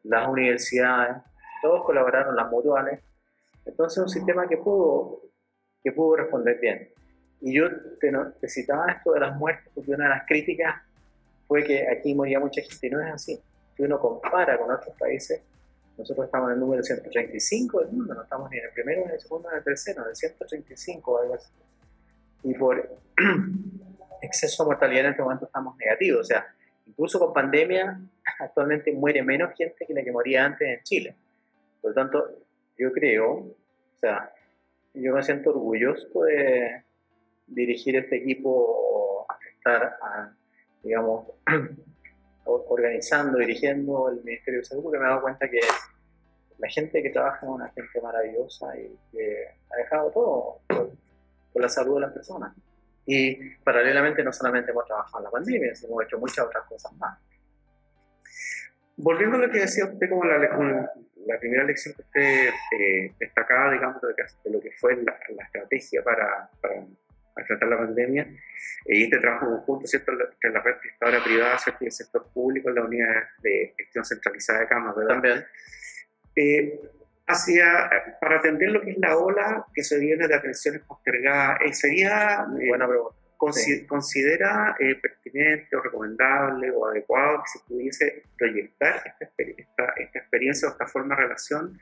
las 0.03 0.27
universidades, 0.27 1.19
todos 1.67 1.85
colaboraron, 1.85 2.37
las 2.37 2.49
mutuales. 2.49 3.01
Entonces, 3.65 3.99
un 3.99 4.09
sistema 4.09 4.47
que 4.47 4.57
pudo, 4.57 5.21
que 5.83 5.91
pudo 5.91 6.17
responder 6.17 6.61
bien. 6.61 6.89
Y 7.41 7.57
yo 7.57 7.69
te, 8.01 8.13
te 8.41 8.49
citaba 8.49 8.87
esto 8.93 9.13
de 9.13 9.21
las 9.21 9.37
muertes, 9.37 9.69
porque 9.75 9.91
una 9.91 10.05
de 10.05 10.11
las 10.11 10.27
críticas 10.27 10.81
fue 11.49 11.65
que 11.65 11.89
aquí 11.89 12.15
moría 12.15 12.39
mucha 12.39 12.63
gente, 12.63 12.87
y 12.87 12.91
no 12.91 13.01
es 13.01 13.13
así. 13.13 13.41
Si 13.77 13.83
uno 13.83 13.99
compara 13.99 14.57
con 14.59 14.71
otros 14.73 14.95
países, 14.97 15.43
nosotros 15.99 16.27
estamos 16.27 16.51
en 16.51 16.55
el 16.55 16.61
número 16.61 16.85
135 16.85 17.81
del 17.81 17.89
mundo, 17.91 18.15
no 18.15 18.23
estamos 18.23 18.49
ni 18.49 18.59
en 18.59 18.65
el 18.67 18.71
primero, 18.71 19.01
ni 19.01 19.09
en 19.09 19.15
el 19.15 19.21
segundo, 19.21 19.49
ni 19.49 19.55
en 19.55 19.59
el 19.59 19.65
tercero, 19.65 20.03
en 20.03 20.11
el 20.11 20.17
135 20.17 21.21
algo 21.21 21.35
así. 21.35 21.51
Y 22.45 22.55
por 22.55 22.97
exceso 24.23 24.63
de 24.63 24.69
mortalidad 24.69 25.07
en 25.07 25.11
este 25.11 25.23
momento 25.23 25.47
estamos 25.47 25.77
negativos, 25.79 26.21
o 26.21 26.25
sea, 26.25 26.47
incluso 26.87 27.19
con 27.19 27.33
pandemia, 27.33 28.01
actualmente 28.39 28.93
muere 28.93 29.23
menos 29.25 29.53
gente 29.57 29.85
que 29.85 29.95
la 29.95 30.05
que 30.05 30.13
moría 30.13 30.45
antes 30.45 30.69
en 30.69 30.83
Chile. 30.85 31.17
Por 31.87 31.95
lo 31.95 32.03
tanto, 32.03 32.29
yo 32.77 32.91
creo, 32.91 33.31
o 33.31 33.57
sea, 33.95 34.33
yo 34.93 35.15
me 35.15 35.23
siento 35.23 35.51
orgulloso 35.51 36.25
de 36.25 36.83
dirigir 37.47 37.95
este 37.95 38.17
equipo, 38.17 39.25
estar, 39.57 39.97
digamos, 40.83 41.29
organizando, 42.45 43.39
dirigiendo 43.39 44.09
el 44.09 44.25
Ministerio 44.25 44.59
de 44.59 44.65
Salud, 44.65 44.83
porque 44.83 44.99
me 44.99 45.05
he 45.05 45.09
dado 45.09 45.23
cuenta 45.23 45.49
que 45.49 45.61
la 46.59 46.69
gente 46.69 47.01
que 47.01 47.11
trabaja 47.11 47.47
es 47.47 47.53
una 47.53 47.69
gente 47.69 48.01
maravillosa 48.01 48.77
y 48.77 48.99
que 49.13 49.47
ha 49.71 49.77
dejado 49.77 50.11
todo 50.11 50.59
por, 50.67 51.63
la 51.63 51.69
salud 51.69 51.95
de 51.95 52.01
las 52.01 52.13
personas. 52.13 52.53
Y 53.07 53.51
paralelamente 53.63 54.25
no 54.25 54.33
solamente 54.33 54.73
hemos 54.73 54.87
trabajado 54.87 55.19
en 55.19 55.25
la 55.25 55.31
pandemia, 55.31 55.73
sino 55.77 55.93
hemos 55.93 56.05
hecho 56.07 56.19
muchas 56.19 56.47
otras 56.47 56.65
cosas 56.67 56.93
más. 56.95 57.17
Volviendo 58.97 59.37
a 59.37 59.41
lo 59.41 59.51
que 59.51 59.61
decía 59.61 59.85
usted 59.85 60.09
como 60.09 60.25
la, 60.25 60.39
la 61.27 61.39
primera 61.39 61.65
lección 61.65 61.95
que 61.95 62.03
usted 62.03 62.49
eh, 62.79 63.13
destacaba, 63.19 63.73
digamos, 63.73 64.01
de, 64.01 64.51
lo 64.51 64.61
que 64.61 64.71
fue 64.73 64.97
la, 64.97 65.19
estrategia 65.45 66.03
para, 66.03 66.49
para 66.61 67.47
tratar 67.47 67.69
la 67.69 67.79
pandemia, 67.79 68.23
eh, 68.23 68.97
y 68.97 69.05
este 69.05 69.19
trabajo 69.19 69.47
conjunto, 69.47 69.87
¿cierto?, 69.87 70.13
entre 70.13 70.51
la 70.51 70.63
red 70.63 70.77
prestadora 70.81 71.23
privada, 71.23 71.59
¿cierto?, 71.59 71.85
y 71.85 71.87
el 71.87 71.93
sector 71.93 72.27
público, 72.33 72.71
la 72.71 72.85
unidad 72.85 73.25
de 73.43 73.75
gestión 73.77 74.05
centralizada 74.05 74.61
de 74.61 74.69
camas, 74.69 74.97
¿verdad? 74.97 75.15
También. 75.15 75.45
Eh, 76.37 76.81
hacia, 77.27 77.91
para 78.21 78.39
atender 78.39 78.71
lo 78.71 78.81
que 78.83 78.93
es 78.93 78.99
la 78.99 79.17
ola 79.17 79.67
que 79.75 79.83
se 79.83 79.99
viene 79.99 80.29
de 80.29 80.35
atenciones 80.35 80.83
postergadas, 80.83 81.59
eh, 81.65 81.75
sería... 81.75 82.47
Buena 82.49 82.87
pregunta. 82.87 83.26
¿Considera 83.37 84.77
pertinente 85.03 85.77
o 85.77 85.83
recomendable 85.83 86.71
o 86.71 86.87
adecuado 86.87 87.43
que 87.43 87.59
se 87.59 87.65
pudiese 87.67 88.23
proyectar 88.39 88.97
esta, 89.05 89.25
esta, 89.43 89.85
esta 89.97 90.19
experiencia 90.19 90.69
o 90.69 90.73
esta 90.73 90.87
forma 90.87 91.15
de 91.15 91.23
relación? 91.23 91.79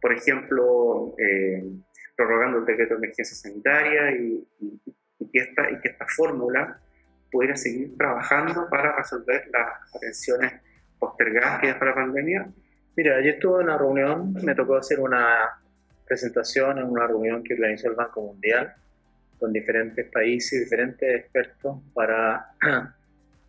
Por 0.00 0.12
ejemplo, 0.12 1.14
prorrogando 2.16 2.58
el 2.58 2.64
decreto 2.64 2.94
de 2.94 2.98
emergencia 2.98 3.36
sanitaria 3.36 4.12
y, 4.12 4.46
que 5.32 5.38
esta, 5.38 5.70
y 5.70 5.80
que 5.80 5.88
esta 5.88 6.06
fórmula 6.08 6.80
pudiera 7.30 7.56
seguir 7.56 7.96
trabajando 7.96 8.68
para 8.68 8.96
resolver 8.96 9.48
las 9.52 9.94
atenciones 9.94 10.52
postergadas 10.98 11.60
que 11.60 11.74
para 11.74 11.90
la 11.90 11.94
pandemia. 11.94 12.52
Mira, 12.96 13.16
ayer 13.16 13.34
estuve 13.34 13.62
en 13.62 13.68
una 13.68 13.78
reunión, 13.78 14.34
me 14.42 14.54
tocó 14.54 14.76
hacer 14.76 15.00
una 15.00 15.58
presentación 16.06 16.78
en 16.78 16.84
una 16.84 17.06
reunión 17.06 17.42
que 17.42 17.54
organizó 17.54 17.88
el 17.88 17.94
Banco 17.94 18.20
Mundial 18.20 18.74
con 19.42 19.52
diferentes 19.52 20.08
países 20.08 20.60
diferentes 20.60 21.20
expertos 21.20 21.78
para 21.92 22.54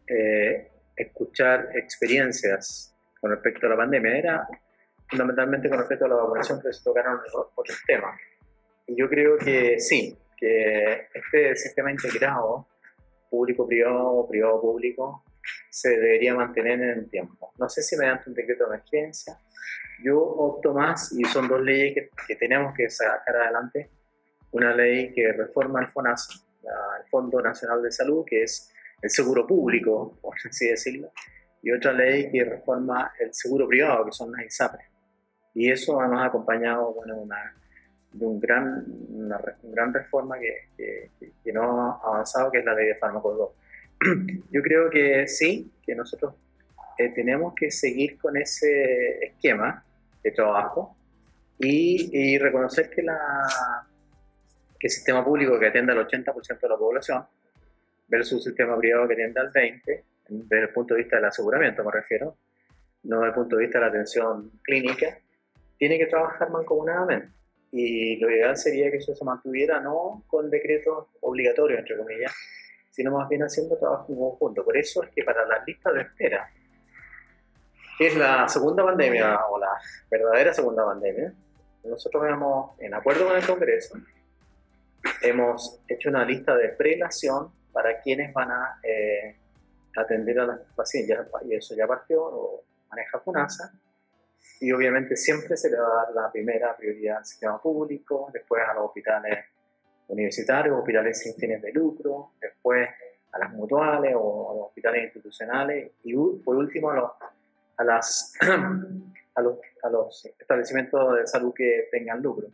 eh, 0.08 0.72
escuchar 0.96 1.70
experiencias 1.76 2.96
con 3.22 3.30
respecto 3.30 3.68
a 3.68 3.70
la 3.70 3.78
pandemia. 3.78 4.18
Era 4.18 4.48
fundamentalmente 5.08 5.70
con 5.70 5.78
respecto 5.78 6.06
a 6.06 6.08
la 6.08 6.16
vacunación 6.16 6.60
que 6.60 6.74
se 6.74 6.84
tocaron 6.84 7.20
otros 7.56 7.80
temas. 7.86 8.20
Y 8.88 8.96
yo 8.96 9.08
creo 9.08 9.38
que 9.38 9.80
sí, 9.80 10.18
que 10.36 11.10
este 11.14 11.56
sistema 11.56 11.92
integrado, 11.92 12.68
público-privado, 13.30 14.28
privado-público, 14.28 15.24
se 15.70 15.92
debería 15.92 16.34
mantener 16.34 16.82
en 16.82 16.90
el 16.90 17.10
tiempo. 17.12 17.54
No 17.60 17.70
sé 17.70 17.84
si 17.84 17.96
mediante 17.98 18.32
un 18.32 18.36
decreto 18.36 18.64
de 18.64 18.78
emergencia. 18.78 19.38
Yo 20.04 20.20
opto 20.20 20.74
más, 20.74 21.16
y 21.16 21.24
son 21.26 21.48
dos 21.48 21.62
leyes 21.62 21.94
que, 21.94 22.10
que 22.28 22.36
tenemos 22.36 22.74
que 22.74 22.90
sacar 22.90 23.36
adelante. 23.36 23.92
Una 24.54 24.74
ley 24.74 25.12
que 25.14 25.32
reforma 25.34 25.82
el 25.82 25.88
FONASA, 25.88 26.34
el 27.00 27.10
Fondo 27.10 27.42
Nacional 27.42 27.82
de 27.82 27.92
Salud, 27.92 28.24
que 28.26 28.44
es 28.44 28.72
el 29.02 29.10
seguro 29.10 29.46
público, 29.46 30.18
por 30.22 30.36
así 30.48 30.68
decirlo, 30.68 31.12
y 31.62 31.72
otra 31.72 31.92
ley 31.92 32.32
que 32.32 32.44
reforma 32.44 33.12
el 33.20 33.34
seguro 33.34 33.68
privado, 33.68 34.06
que 34.06 34.12
son 34.12 34.32
las 34.32 34.46
ISAPRES. 34.46 34.88
Y 35.56 35.72
eso 35.72 36.00
además 36.00 36.28
acompañado 36.28 36.94
bueno, 36.94 37.18
una 37.18 37.56
de 38.12 38.26
un 38.26 38.40
gran, 38.40 38.86
una, 39.10 39.40
gran 39.64 39.94
reforma 39.94 40.38
que, 40.38 41.10
que, 41.44 41.54
no 41.54 41.82
ha 41.82 42.00
avanzado, 42.04 42.52
que 42.52 42.60
es 42.60 42.66
la 42.66 42.76
ley 42.76 42.88
de 42.88 42.96
fármacos 42.96 43.38
2. 43.38 43.50
Yo 44.52 44.62
creo 44.62 44.90
que 44.90 45.28
sí, 45.28 45.72
que 45.84 45.96
nosotros 45.96 46.36
eh, 46.98 47.10
tenemos 47.10 47.54
que 47.56 47.72
seguir 47.72 48.20
con 48.20 48.38
ese 48.38 49.26
esquema 49.26 49.84
de 50.24 50.32
trabajo 50.32 50.96
y, 51.58 52.10
y 52.12 52.38
reconocer 52.38 52.90
que, 52.90 53.02
la, 53.02 53.48
que 54.84 54.90
sistema 54.90 55.24
público 55.24 55.58
que 55.58 55.68
atiende 55.68 55.94
al 55.94 56.06
80% 56.06 56.60
de 56.60 56.68
la 56.68 56.76
población 56.76 57.26
versus 58.10 58.46
el 58.46 58.52
sistema 58.52 58.78
privado 58.78 59.08
que 59.08 59.14
atiende 59.14 59.40
al 59.40 59.50
20%, 59.50 60.04
desde 60.28 60.60
el 60.60 60.74
punto 60.74 60.94
de 60.94 61.04
vista 61.04 61.16
del 61.16 61.24
aseguramiento 61.24 61.86
me 61.86 61.92
refiero, 61.94 62.36
no 63.04 63.20
desde 63.20 63.30
el 63.30 63.34
punto 63.34 63.56
de 63.56 63.64
vista 63.64 63.80
de 63.80 63.86
la 63.86 63.92
atención 63.92 64.52
clínica, 64.62 65.18
tiene 65.78 65.98
que 65.98 66.08
trabajar 66.08 66.50
mancomunadamente 66.50 67.30
y 67.72 68.18
lo 68.18 68.30
ideal 68.30 68.58
sería 68.58 68.92
que 68.92 68.98
eso 68.98 69.16
se 69.16 69.24
mantuviera 69.24 69.80
no 69.80 70.26
con 70.28 70.50
decretos 70.50 71.08
obligatorios, 71.22 71.80
entre 71.80 71.96
comillas, 71.96 72.34
sino 72.92 73.12
más 73.12 73.30
bien 73.30 73.42
haciendo 73.42 73.78
trabajo 73.78 74.08
en 74.10 74.20
conjunto. 74.20 74.66
Por 74.66 74.76
eso 74.76 75.02
es 75.04 75.12
que 75.12 75.24
para 75.24 75.46
las 75.46 75.66
listas 75.66 75.94
de 75.94 76.02
espera, 76.02 76.52
que 77.98 78.08
es 78.08 78.18
la 78.18 78.50
segunda 78.50 78.84
pandemia 78.84 79.46
o 79.46 79.58
la 79.58 79.72
verdadera 80.12 80.54
segunda 80.54 80.84
pandemia, 80.84 81.34
nosotros 81.86 82.26
hemos, 82.28 82.78
en 82.82 82.94
acuerdo 82.94 83.28
con 83.28 83.38
el 83.38 83.48
Congreso, 83.48 83.98
hemos 85.22 85.82
hecho 85.88 86.10
una 86.10 86.26
lista 86.26 86.56
de 86.56 86.70
prelación 86.70 87.52
para 87.72 88.00
quienes 88.02 88.34
van 88.34 88.52
a 88.52 88.80
eh, 88.84 89.36
atender 89.96 90.40
a 90.40 90.46
los 90.46 90.60
pacientes, 90.76 91.18
y 91.46 91.56
eso 91.56 91.76
ya 91.76 91.88
partió, 91.88 92.24
o 92.24 92.64
maneja 92.90 93.20
FUNASA, 93.20 93.74
y 94.60 94.72
obviamente 94.72 95.16
siempre 95.16 95.58
se 95.58 95.70
le 95.70 95.78
va 95.78 95.88
a 95.88 96.06
dar 96.06 96.14
la 96.14 96.32
primera 96.32 96.76
prioridad 96.76 97.18
al 97.18 97.26
sistema 97.26 97.62
público, 97.62 98.30
después 98.32 98.64
a 98.68 98.74
los 98.74 98.86
hospitales 98.86 99.46
universitarios, 100.08 100.78
hospitales 100.78 101.20
sin 101.20 101.36
fines 101.36 101.62
de 101.62 101.72
lucro, 101.72 102.32
después 102.40 102.90
a 103.32 103.40
las 103.40 103.52
mutuales 103.52 104.14
o 104.16 104.52
a 104.52 104.56
los 104.56 104.68
hospitales 104.68 105.06
institucionales 105.06 105.92
y 106.04 106.14
por 106.44 106.56
último 106.56 106.92
a 106.92 106.96
los, 106.96 107.12
a 107.78 107.84
las, 107.84 108.34
a 109.36 109.42
los, 109.42 109.58
a 109.82 109.90
los 109.90 110.26
establecimientos 110.40 111.18
de 111.18 111.28
salud 111.28 111.54
que 111.54 111.88
tengan 111.92 112.22
lucro. 112.22 112.48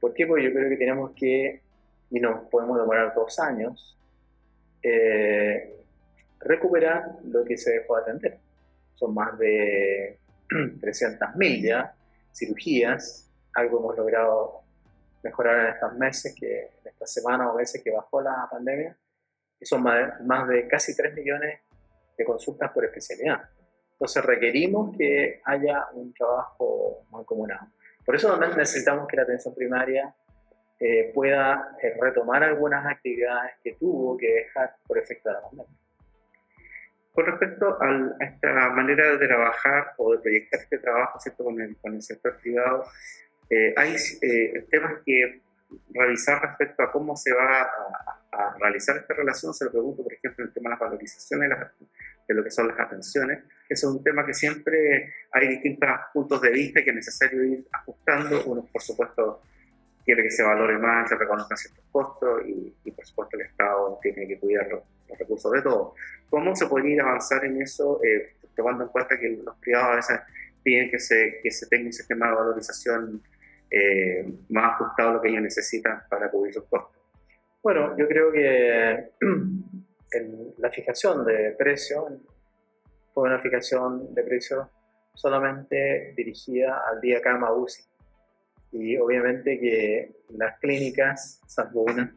¿Por 0.00 0.14
qué? 0.14 0.26
Porque 0.26 0.44
yo 0.44 0.52
creo 0.52 0.68
que 0.68 0.76
tenemos 0.76 1.12
que, 1.14 1.62
y 2.14 2.20
nos 2.20 2.48
podemos 2.48 2.78
demorar 2.78 3.12
dos 3.12 3.40
años, 3.40 3.98
eh, 4.80 5.84
recuperar 6.38 7.16
lo 7.24 7.44
que 7.44 7.56
se 7.56 7.72
dejó 7.72 7.96
de 7.96 8.02
atender. 8.02 8.38
Son 8.94 9.12
más 9.12 9.36
de 9.36 10.20
300.000 10.48 11.62
ya 11.62 11.92
cirugías, 12.32 13.28
algo 13.52 13.80
hemos 13.80 13.96
logrado 13.96 14.62
mejorar 15.24 15.58
en 15.58 15.74
estos 15.74 15.94
meses, 15.94 16.36
que, 16.38 16.60
en 16.60 16.88
estas 16.88 17.12
semanas 17.12 17.48
o 17.50 17.56
meses 17.56 17.82
que 17.82 17.90
bajó 17.90 18.20
la 18.20 18.46
pandemia, 18.48 18.96
y 19.58 19.66
son 19.66 19.82
más, 19.82 20.20
más 20.20 20.46
de 20.46 20.68
casi 20.68 20.94
3 20.94 21.14
millones 21.14 21.62
de 22.16 22.24
consultas 22.24 22.70
por 22.70 22.84
especialidad. 22.84 23.40
Entonces 23.90 24.24
requerimos 24.24 24.96
que 24.96 25.40
haya 25.44 25.88
un 25.94 26.14
trabajo 26.14 27.06
mancomunado. 27.10 27.66
Por 28.06 28.14
eso 28.14 28.30
también 28.30 28.56
necesitamos 28.56 29.08
que 29.08 29.16
la 29.16 29.24
atención 29.24 29.52
primaria 29.52 30.14
eh, 30.80 31.12
pueda 31.14 31.76
eh, 31.80 31.94
retomar 32.00 32.42
algunas 32.42 32.84
actividades 32.84 33.52
que 33.62 33.74
tuvo 33.74 34.16
que 34.16 34.26
dejar 34.26 34.74
por 34.86 34.98
efecto 34.98 35.28
de 35.28 35.34
la 35.34 35.42
pandemia. 35.42 35.78
Con 37.12 37.26
respecto 37.26 37.78
a 37.80 38.24
esta 38.24 38.70
manera 38.70 39.16
de 39.16 39.24
trabajar 39.24 39.92
o 39.98 40.12
de 40.12 40.18
proyectar 40.18 40.60
este 40.60 40.78
trabajo 40.78 41.20
¿cierto? 41.20 41.44
Con, 41.44 41.60
el, 41.60 41.76
con 41.76 41.94
el 41.94 42.02
sector 42.02 42.36
privado, 42.40 42.86
eh, 43.48 43.72
hay 43.76 43.94
temas 44.68 44.94
que 45.06 45.42
revisar 45.90 46.42
respecto 46.42 46.82
a 46.82 46.90
cómo 46.90 47.16
se 47.16 47.32
va 47.32 47.62
a, 47.62 48.20
a, 48.32 48.58
realizar 48.58 48.96
esta 48.96 49.14
relación. 49.14 49.54
Se 49.54 49.66
lo 49.66 49.70
pregunto, 49.70 50.02
por 50.02 50.12
ejemplo, 50.12 50.44
el 50.44 50.52
tema 50.52 50.70
de 50.70 50.76
la 50.76 50.80
valorización 50.80 51.40
de, 51.40 51.48
de, 52.28 52.34
lo 52.34 52.42
que 52.42 52.50
son 52.50 52.66
las 52.66 52.80
atenciones, 52.80 53.44
que 53.68 53.74
es 53.74 53.84
un 53.84 54.02
tema 54.02 54.26
que 54.26 54.34
siempre 54.34 55.14
hay 55.30 55.48
distintos 55.48 55.88
puntos 56.12 56.40
de 56.40 56.50
vista 56.50 56.82
que 56.82 56.90
es 56.90 56.96
necesario 56.96 57.44
ir 57.44 57.64
ajustando. 57.70 58.44
Uno, 58.46 58.68
por 58.72 58.82
supuesto, 58.82 59.42
quiere 60.04 60.22
que 60.22 60.30
se 60.30 60.42
valore 60.42 60.78
más, 60.78 61.08
se 61.08 61.16
reconozcan 61.16 61.56
ciertos 61.56 61.84
costos 61.90 62.42
y, 62.46 62.74
y, 62.84 62.90
por 62.90 63.06
supuesto 63.06 63.36
el 63.36 63.46
Estado 63.46 63.98
tiene 64.02 64.28
que 64.28 64.38
cuidar 64.38 64.68
los, 64.68 64.82
recursos 65.18 65.52
de 65.52 65.62
todo. 65.62 65.94
¿Cómo 66.28 66.56
se 66.56 66.66
podría 66.66 66.94
ir 66.94 67.00
avanzar 67.00 67.44
en 67.44 67.62
eso, 67.62 68.00
eh, 68.02 68.34
tomando 68.56 68.82
en 68.82 68.90
cuenta 68.90 69.18
que 69.18 69.28
los 69.44 69.56
privados 69.58 69.92
a 69.92 69.96
veces 69.96 70.20
piden 70.62 70.90
que 70.90 70.98
se, 70.98 71.38
que 71.40 71.52
se 71.52 71.68
tenga 71.68 71.86
un 71.86 71.92
sistema 71.92 72.28
de 72.28 72.34
valorización 72.34 73.22
eh, 73.70 74.26
más 74.48 74.74
ajustado 74.74 75.10
a 75.10 75.12
lo 75.14 75.20
que 75.20 75.28
ellos 75.28 75.42
necesitan 75.42 76.02
para 76.08 76.30
cubrir 76.30 76.52
sus 76.52 76.64
costos? 76.64 77.00
Bueno, 77.62 77.96
yo 77.96 78.08
creo 78.08 78.32
que 78.32 79.10
la 80.58 80.70
fijación 80.70 81.24
de 81.24 81.54
precio 81.56 82.08
fue 83.12 83.28
una 83.28 83.38
fijación 83.38 84.12
de 84.14 84.22
precio 84.24 84.68
solamente 85.14 86.12
dirigida 86.16 86.82
al 86.90 87.00
día 87.00 87.22
cama 87.22 87.52
UCI 87.52 87.93
y 88.74 88.96
obviamente 88.96 89.58
que 89.60 90.16
las 90.30 90.58
clínicas, 90.58 91.40
salvo 91.46 91.84
una, 91.84 92.12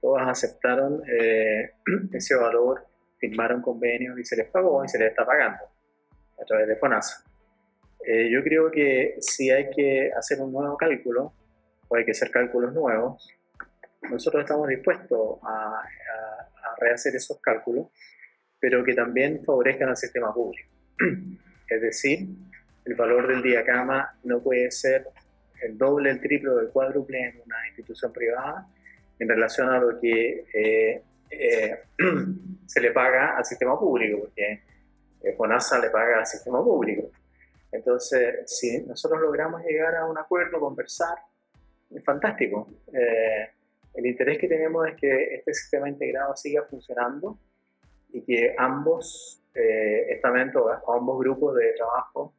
todas 0.00 0.26
aceptaron 0.28 1.02
eh, 1.06 1.72
ese 2.12 2.34
valor, 2.36 2.86
firmaron 3.18 3.60
convenios 3.60 4.18
y 4.18 4.24
se 4.24 4.36
les 4.36 4.48
pagó 4.48 4.82
y 4.82 4.88
se 4.88 4.98
les 4.98 5.10
está 5.10 5.26
pagando 5.26 5.62
a 6.40 6.44
través 6.46 6.68
de 6.68 6.76
FONASA. 6.76 7.22
Eh, 8.06 8.30
yo 8.30 8.42
creo 8.42 8.70
que 8.70 9.16
si 9.20 9.50
hay 9.50 9.68
que 9.70 10.10
hacer 10.16 10.40
un 10.40 10.52
nuevo 10.52 10.74
cálculo 10.78 11.34
o 11.88 11.96
hay 11.96 12.06
que 12.06 12.12
hacer 12.12 12.30
cálculos 12.30 12.72
nuevos, 12.72 13.28
nosotros 14.10 14.42
estamos 14.42 14.68
dispuestos 14.68 15.38
a, 15.42 15.82
a 15.82 16.76
rehacer 16.80 17.14
esos 17.14 17.38
cálculos, 17.42 17.88
pero 18.58 18.82
que 18.82 18.94
también 18.94 19.44
favorezcan 19.44 19.90
al 19.90 19.96
sistema 19.98 20.32
público. 20.32 20.68
Es 21.68 21.80
decir, 21.82 22.26
el 22.84 22.94
valor 22.96 23.28
del 23.28 23.42
día 23.42 23.64
cama 23.64 24.18
no 24.24 24.42
puede 24.42 24.72
ser 24.72 25.06
el 25.62 25.78
doble, 25.78 26.10
el 26.10 26.20
triple 26.20 26.50
o 26.50 26.60
el 26.60 26.68
cuádruple 26.68 27.20
en 27.20 27.40
una 27.44 27.66
institución 27.68 28.12
privada 28.12 28.66
en 29.20 29.28
relación 29.28 29.68
a 29.68 29.78
lo 29.78 30.00
que 30.00 30.46
eh, 30.52 31.02
eh, 31.30 31.78
se 32.66 32.80
le 32.80 32.90
paga 32.90 33.36
al 33.36 33.44
sistema 33.44 33.78
público, 33.78 34.20
porque 34.20 34.62
eh, 35.22 35.34
FONASA 35.36 35.78
le 35.78 35.90
paga 35.90 36.18
al 36.18 36.26
sistema 36.26 36.62
público. 36.64 37.10
Entonces, 37.70 38.50
si 38.50 38.82
nosotros 38.82 39.20
logramos 39.20 39.62
llegar 39.62 39.94
a 39.94 40.06
un 40.06 40.18
acuerdo, 40.18 40.58
conversar, 40.58 41.18
es 41.94 42.04
fantástico. 42.04 42.68
el 43.94 44.06
interés 44.06 44.38
que 44.38 44.48
tenemos 44.48 44.88
es 44.88 44.96
que 44.96 45.34
este 45.34 45.54
sistema 45.54 45.88
integrado 45.88 46.34
siga 46.36 46.62
funcionando 46.64 47.38
y 48.12 48.22
que 48.22 48.54
ambos 48.58 49.42
estamentos, 49.54 50.64
ambos 50.88 51.18
grupos 51.18 51.56
de 51.56 51.72
trabajo 51.72 52.32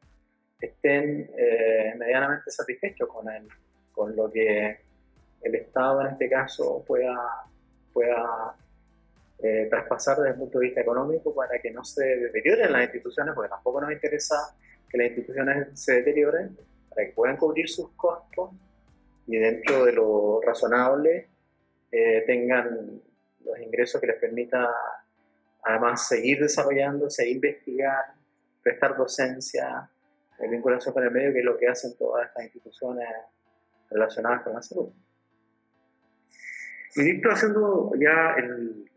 estén 0.66 1.30
eh, 1.36 1.94
medianamente 1.96 2.50
satisfechos 2.50 3.08
con, 3.08 3.28
el, 3.30 3.48
con 3.92 4.14
lo 4.14 4.30
que 4.30 4.78
el 5.42 5.54
Estado 5.54 6.02
en 6.02 6.06
este 6.08 6.28
caso 6.28 6.84
pueda, 6.86 7.18
pueda 7.92 8.54
eh, 9.42 9.66
traspasar 9.68 10.18
desde 10.18 10.30
el 10.30 10.36
punto 10.36 10.58
de 10.58 10.66
vista 10.66 10.80
económico 10.80 11.34
para 11.34 11.58
que 11.60 11.70
no 11.72 11.84
se 11.84 12.04
deterioren 12.04 12.72
las 12.72 12.84
instituciones, 12.84 13.34
porque 13.34 13.50
tampoco 13.50 13.80
nos 13.80 13.92
interesa 13.92 14.54
que 14.88 14.98
las 14.98 15.08
instituciones 15.08 15.68
se 15.80 15.94
deterioren, 15.94 16.56
para 16.88 17.06
que 17.06 17.12
puedan 17.12 17.36
cubrir 17.36 17.68
sus 17.68 17.90
costos 17.92 18.50
y 19.26 19.36
dentro 19.38 19.84
de 19.84 19.92
lo 19.92 20.40
razonable 20.42 21.28
eh, 21.90 22.22
tengan 22.26 23.02
los 23.44 23.58
ingresos 23.60 24.00
que 24.00 24.06
les 24.06 24.16
permita 24.16 24.70
además 25.64 26.06
seguir 26.08 26.40
desarrollándose, 26.40 27.28
investigar, 27.28 28.14
prestar 28.62 28.96
docencia, 28.96 29.88
en 30.42 30.50
vinculación 30.50 30.92
con 30.92 31.04
el 31.04 31.10
medio, 31.10 31.32
que 31.32 31.38
es 31.38 31.44
lo 31.44 31.56
que 31.56 31.68
hacen 31.68 31.96
todas 31.96 32.26
estas 32.26 32.44
instituciones 32.44 33.08
relacionadas 33.90 34.42
con 34.42 34.54
la 34.54 34.62
salud. 34.62 34.88
Ministro, 36.96 37.32
haciendo 37.32 37.92
ya 37.98 38.36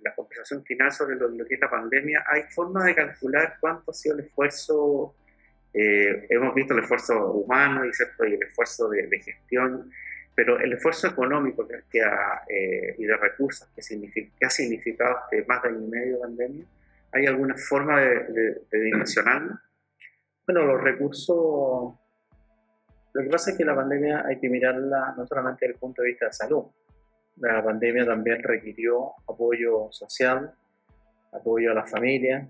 la 0.01 0.15
conversación 0.15 0.65
final 0.65 0.91
sobre 0.91 1.15
lo, 1.15 1.29
que 1.45 1.53
es 1.53 1.61
la 1.61 1.69
pandemia, 1.69 2.25
¿hay 2.27 2.43
forma 2.43 2.83
de 2.83 2.95
calcular 2.95 3.57
cuánto 3.61 3.91
ha 3.91 3.93
sido 3.93 4.15
el 4.15 4.25
esfuerzo? 4.25 5.15
Eh, 5.73 6.27
hemos 6.29 6.53
visto 6.55 6.73
el 6.73 6.81
esfuerzo 6.81 7.31
humano 7.31 7.85
y, 7.85 7.93
¿cierto? 7.93 8.25
y 8.25 8.33
el 8.33 8.43
esfuerzo 8.43 8.89
de, 8.89 9.07
gestión, 9.19 9.91
pero 10.33 10.59
el 10.59 10.73
esfuerzo 10.73 11.07
económico 11.07 11.65
que, 11.67 11.99
eh, 12.49 12.95
y 12.97 13.05
de 13.05 13.17
recursos 13.17 13.69
que, 13.73 13.81
ha 14.45 14.49
significado 14.49 15.19
este 15.31 15.45
más 15.45 15.63
de 15.63 15.69
año 15.69 15.79
y 15.79 15.89
medio 15.89 16.13
de 16.15 16.21
pandemia, 16.21 16.65
¿hay 17.13 17.25
alguna 17.27 17.55
forma 17.55 18.01
de, 18.01 18.61
de 18.71 18.79
dimensionarlo? 18.79 19.59
Bueno, 20.47 20.63
los 20.65 20.81
recursos, 20.81 21.95
lo 23.13 23.23
que 23.23 23.29
pasa 23.29 23.51
es 23.51 23.57
que 23.57 23.65
la 23.65 23.75
pandemia 23.75 24.25
hay 24.27 24.39
que 24.39 24.49
mirarla 24.49 25.13
no 25.17 25.25
solamente 25.25 25.65
desde 25.65 25.73
el 25.73 25.79
punto 25.79 26.01
de 26.01 26.09
vista 26.09 26.27
de 26.27 26.33
salud, 26.33 26.65
la 27.37 27.63
pandemia 27.63 28.05
también 28.05 28.41
requirió 28.43 29.13
apoyo 29.27 29.87
social, 29.91 30.53
apoyo 31.31 31.71
a 31.71 31.73
la 31.73 31.85
familia. 31.85 32.47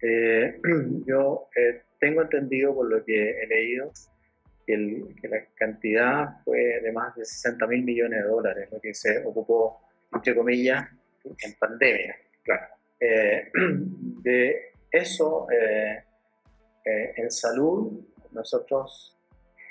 Eh, 0.00 0.60
yo 1.06 1.48
eh, 1.56 1.82
tengo 1.98 2.22
entendido 2.22 2.74
por 2.74 2.88
lo 2.88 3.04
que 3.04 3.42
he 3.42 3.46
leído 3.46 3.92
que, 4.66 5.28
la 5.28 5.44
cantidad 5.54 6.42
fue 6.44 6.80
de 6.80 6.92
más 6.92 7.14
de 7.14 7.24
60 7.24 7.66
mil 7.66 7.84
millones 7.84 8.22
de 8.22 8.28
dólares, 8.28 8.68
lo 8.70 8.80
que 8.80 8.92
se 8.94 9.24
ocupó, 9.24 9.80
entre 10.12 10.34
comillas, 10.34 10.88
en 11.24 11.54
pandemia. 11.58 12.16
Claro. 12.42 12.66
Eh, 13.00 13.50
de 14.22 14.72
eso, 14.90 15.46
eh, 15.50 16.04
en 16.86 17.30
salud, 17.30 18.00
nosotros 18.32 19.16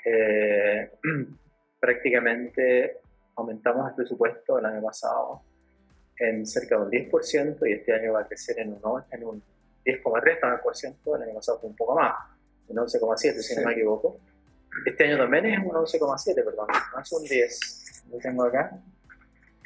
eh, 0.04 0.90
prácticamente 1.80 3.00
aumentamos 3.34 3.88
el 3.88 3.94
presupuesto 3.94 4.58
el 4.58 4.66
año 4.66 4.82
pasado 4.82 5.42
en 6.18 6.46
cerca 6.46 6.76
de 6.76 6.82
un 6.82 6.90
10% 6.90 7.68
y 7.68 7.72
este 7.72 7.92
año 7.92 8.12
va 8.12 8.20
a 8.20 8.26
crecer 8.26 8.58
en 8.60 8.72
un, 8.72 9.02
en 9.10 9.24
un 9.24 9.42
10,3%, 9.84 11.16
el 11.16 11.22
año 11.22 11.34
pasado 11.34 11.60
fue 11.60 11.70
un 11.70 11.76
poco 11.76 11.94
más, 11.94 12.14
un 12.68 12.76
11,7% 12.76 13.40
si 13.40 13.56
no 13.56 13.66
me 13.66 13.72
equivoco. 13.72 14.18
Este 14.84 15.04
año 15.04 15.18
también 15.18 15.46
es 15.46 15.58
un 15.58 15.72
11,7, 15.72 16.34
perdón, 16.44 16.66
no 16.94 17.02
es 17.02 17.12
un 17.12 17.22
10, 17.24 18.04
lo 18.10 18.18
tengo 18.18 18.44
acá. 18.44 18.78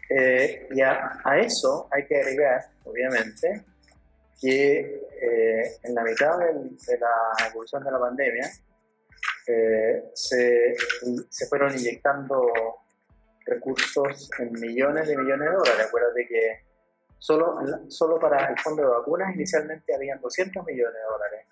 Eh, 0.08 0.68
y 0.72 0.80
a, 0.80 1.20
eso 1.36 1.88
hay 1.90 2.04
que 2.06 2.16
agregar, 2.16 2.70
obviamente, 2.84 3.64
que 4.40 4.78
eh, 5.20 5.76
en 5.82 5.94
la 5.94 6.02
mitad 6.02 6.38
de 6.38 6.98
la 6.98 7.46
evolución 7.48 7.84
de 7.84 7.90
la 7.90 8.00
pandemia 8.00 8.50
eh, 9.46 10.04
se, 10.14 10.74
se, 11.28 11.46
fueron 11.46 11.76
inyectando 11.76 12.46
recursos 13.44 14.30
en 14.38 14.52
millones 14.52 15.08
de 15.08 15.16
millones 15.16 15.50
de 15.50 15.56
dólares. 15.56 15.86
Acuérdate 15.86 16.26
que 16.26 16.60
solo, 17.18 17.58
solo 17.88 18.18
para 18.18 18.46
el 18.48 18.58
fondo 18.58 18.82
de 18.82 18.88
vacunas 18.88 19.34
inicialmente 19.34 19.94
habían 19.94 20.20
200 20.20 20.64
millones 20.64 20.94
de 20.94 21.02
dólares. 21.02 21.46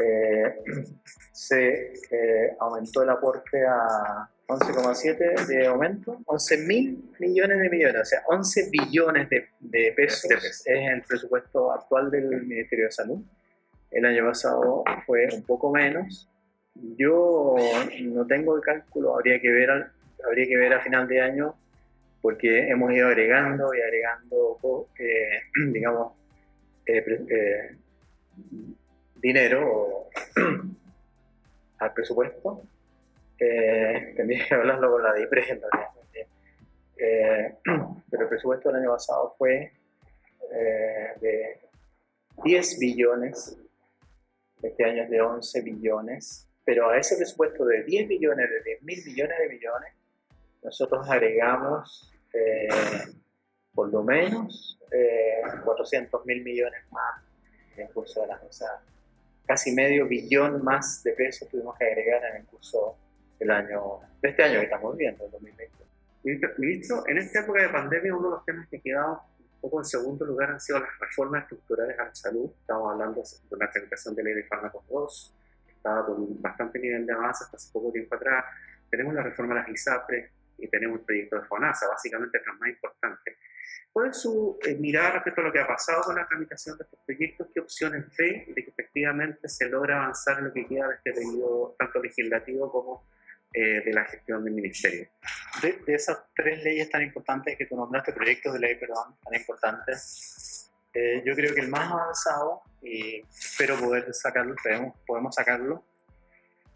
Eh, 0.00 0.94
se 1.32 2.56
aumentó 2.58 3.02
el 3.02 3.10
aporte 3.10 3.64
a 3.64 4.28
11,7 4.48 5.46
de 5.46 5.66
aumento, 5.66 6.22
11 6.24 6.66
mil 6.66 7.04
millones 7.18 7.60
de 7.60 7.68
millones, 7.68 8.00
o 8.00 8.04
sea, 8.06 8.22
11 8.28 8.70
billones 8.70 9.28
de, 9.28 9.48
de, 9.60 9.92
pesos 9.94 10.24
es 10.24 10.62
el 10.66 11.02
presupuesto 11.02 11.70
actual 11.70 12.10
del 12.10 12.46
Ministerio 12.46 12.86
de 12.86 12.90
Salud. 12.90 13.20
El 13.90 14.06
año 14.06 14.24
pasado 14.24 14.84
fue 15.04 15.28
un 15.34 15.42
poco 15.42 15.70
menos. 15.70 16.30
Yo 16.74 17.56
no 18.04 18.26
tengo 18.26 18.56
el 18.56 18.62
cálculo, 18.62 19.16
habría 19.16 19.38
que 19.38 19.50
ver, 19.50 19.70
habría 20.26 20.46
que 20.46 20.56
ver 20.56 20.72
a 20.72 20.80
final 20.80 21.06
de 21.06 21.20
año 21.20 21.54
porque 22.22 22.68
hemos 22.68 22.90
ido 22.92 23.08
agregando 23.08 23.74
y 23.74 23.82
agregando, 23.82 24.88
eh, 24.98 25.42
digamos, 25.72 26.14
eh, 26.86 27.76
dinero 29.16 30.06
al 31.78 31.92
presupuesto. 31.92 32.62
Tendría 33.38 34.46
que 34.46 34.54
hablarlo 34.54 34.92
con 34.92 35.02
la 35.02 35.14
DIPRE 35.14 35.50
en 35.50 35.60
pero 38.10 38.22
el 38.24 38.28
presupuesto 38.28 38.68
del 38.68 38.82
año 38.82 38.90
pasado 38.90 39.32
fue 39.38 39.72
de 41.20 41.60
10 42.44 42.78
billones, 42.78 43.56
este 44.62 44.84
año 44.84 45.02
es 45.04 45.10
de 45.10 45.20
11 45.20 45.60
billones, 45.62 46.48
pero 46.64 46.90
a 46.90 46.98
ese 46.98 47.16
presupuesto 47.16 47.64
de 47.64 47.84
10 47.84 48.08
billones, 48.08 48.48
de 48.50 48.62
10 48.62 48.82
mil 48.82 49.04
millones 49.04 49.38
de 49.38 49.48
billones, 49.48 49.92
nosotros 50.62 51.08
agregamos 51.08 52.12
eh, 52.32 52.68
por 53.74 53.90
lo 53.90 54.02
menos 54.02 54.78
400 55.64 56.20
eh, 56.20 56.24
mil 56.26 56.42
millones 56.44 56.80
más 56.90 57.22
en 57.76 57.86
el 57.86 57.92
curso 57.92 58.20
de 58.20 58.26
la 58.26 58.40
O 58.46 58.52
sea, 58.52 58.80
casi 59.46 59.72
medio 59.72 60.06
billón 60.06 60.62
más 60.62 61.02
de 61.02 61.12
pesos 61.12 61.48
tuvimos 61.48 61.76
que 61.78 61.86
agregar 61.86 62.24
en 62.26 62.36
el 62.42 62.46
curso 62.46 62.96
del 63.38 63.50
año, 63.50 64.00
de 64.20 64.28
este 64.28 64.42
año 64.42 64.58
que 64.60 64.64
estamos 64.64 64.96
viviendo, 64.96 65.24
el 65.24 65.30
2020. 65.30 66.58
Ministro, 66.58 67.04
en 67.06 67.18
esta 67.18 67.40
época 67.40 67.62
de 67.62 67.68
pandemia 67.68 68.14
uno 68.14 68.28
de 68.28 68.34
los 68.36 68.44
temas 68.44 68.68
que 68.68 68.80
quedado 68.80 69.22
un 69.54 69.60
poco 69.60 69.80
en 69.80 69.84
segundo 69.84 70.24
lugar 70.24 70.50
han 70.50 70.60
sido 70.60 70.80
las 70.80 70.90
reformas 70.98 71.42
estructurales 71.42 71.98
a 71.98 72.04
la 72.04 72.14
salud. 72.14 72.50
Estamos 72.60 72.92
hablando 72.92 73.22
de 73.22 73.56
una 73.56 73.70
tramitación 73.70 74.14
de 74.14 74.22
ley 74.22 74.34
de 74.34 74.44
fármacos 74.44 74.86
2, 74.88 75.34
que 75.66 75.72
estaba 75.72 76.06
con 76.06 76.40
bastante 76.42 76.78
nivel 76.78 77.06
de 77.06 77.12
avance 77.12 77.44
hasta 77.44 77.56
hace 77.56 77.72
poco 77.72 77.90
tiempo 77.92 78.14
atrás. 78.14 78.44
Tenemos 78.90 79.14
la 79.14 79.22
reforma 79.22 79.54
de 79.54 79.60
las 79.60 79.68
ISAPRES, 79.70 80.30
y 80.58 80.68
tenemos 80.68 81.00
el 81.00 81.04
proyecto 81.04 81.36
de 81.36 81.46
FONASA, 81.46 81.88
básicamente 81.88 82.38
es 82.38 82.44
más 82.58 82.68
importante. 82.68 83.38
¿Cuál 83.92 84.10
es 84.10 84.16
su 84.20 84.58
eh, 84.64 84.74
mirar 84.74 85.14
respecto 85.14 85.40
a 85.40 85.44
lo 85.44 85.52
que 85.52 85.60
ha 85.60 85.66
pasado 85.66 86.02
con 86.02 86.16
la 86.16 86.26
tramitación 86.26 86.76
de 86.76 86.84
estos 86.84 87.00
proyectos? 87.06 87.48
¿Qué 87.54 87.60
opciones 87.60 88.04
ve 88.16 88.52
de 88.54 88.64
que 88.64 88.70
efectivamente 88.70 89.48
se 89.48 89.68
logra 89.68 90.02
avanzar 90.02 90.38
en 90.38 90.46
lo 90.46 90.52
que 90.52 90.66
queda 90.66 90.88
de 90.88 90.94
este 90.96 91.12
periodo, 91.12 91.74
tanto 91.78 92.02
legislativo 92.02 92.70
como 92.70 93.04
eh, 93.52 93.82
de 93.84 93.92
la 93.92 94.04
gestión 94.04 94.44
del 94.44 94.54
ministerio? 94.54 95.08
De, 95.62 95.80
esas 95.88 96.18
tres 96.34 96.62
leyes 96.62 96.90
tan 96.90 97.02
importantes 97.02 97.56
que 97.56 97.66
tú 97.66 97.76
nombraste, 97.76 98.12
proyectos 98.12 98.52
de 98.54 98.60
ley, 98.60 98.74
perdón, 98.76 99.16
tan 99.24 99.34
importantes, 99.34 100.70
eh, 100.94 101.22
yo 101.24 101.34
creo 101.34 101.54
que 101.54 101.60
el 101.60 101.68
más 101.68 101.90
avanzado, 101.90 102.62
y 102.82 103.20
espero 103.20 103.78
poder 103.78 104.12
sacarlo, 104.14 104.54
podemos, 104.62 104.96
podemos 105.06 105.34
sacarlo, 105.34 105.84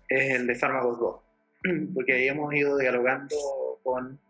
es 0.09 0.35
el 0.35 0.47
de 0.47 0.55
fármacos 0.55 0.99
2, 0.99 1.23
porque 1.95 2.13
ahí 2.13 2.29
hemos 2.29 2.53
ido 2.55 2.77
dialogando 2.77 3.37
con 3.83 4.21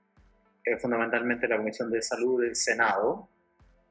eh, 0.65 0.77
fundamentalmente 0.77 1.49
la 1.49 1.57
Comisión 1.57 1.91
de 1.91 2.01
Salud 2.01 2.41
del 2.41 2.55
Senado 2.55 3.29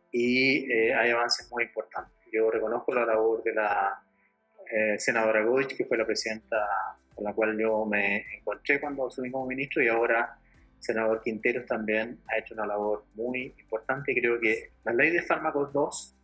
y 0.09 0.71
eh, 0.71 0.93
hay 0.93 1.11
avances 1.11 1.49
muy 1.51 1.63
importantes. 1.63 2.13
Yo 2.31 2.49
reconozco 2.49 2.93
la 2.93 3.05
labor 3.05 3.43
de 3.43 3.53
la 3.53 4.01
eh, 4.71 4.97
senadora 4.97 5.43
Goich, 5.43 5.75
que 5.75 5.83
fue 5.83 5.97
la 5.97 6.05
presidenta 6.05 6.57
con 7.15 7.23
la 7.23 7.33
cual 7.33 7.57
yo 7.59 7.85
me 7.85 8.25
encontré 8.37 8.79
cuando 8.79 9.07
asumí 9.07 9.31
como 9.31 9.47
ministro 9.47 9.83
y 9.83 9.87
ahora 9.87 10.37
senador 10.79 11.21
Quinteros 11.21 11.65
también 11.65 12.19
ha 12.27 12.39
hecho 12.39 12.53
una 12.53 12.65
labor 12.65 13.05
muy 13.13 13.53
importante. 13.59 14.13
Creo 14.15 14.39
que 14.39 14.71
la 14.83 14.93
ley 14.93 15.11
de 15.11 15.21
fármacos 15.21 15.71
2, 15.73 16.15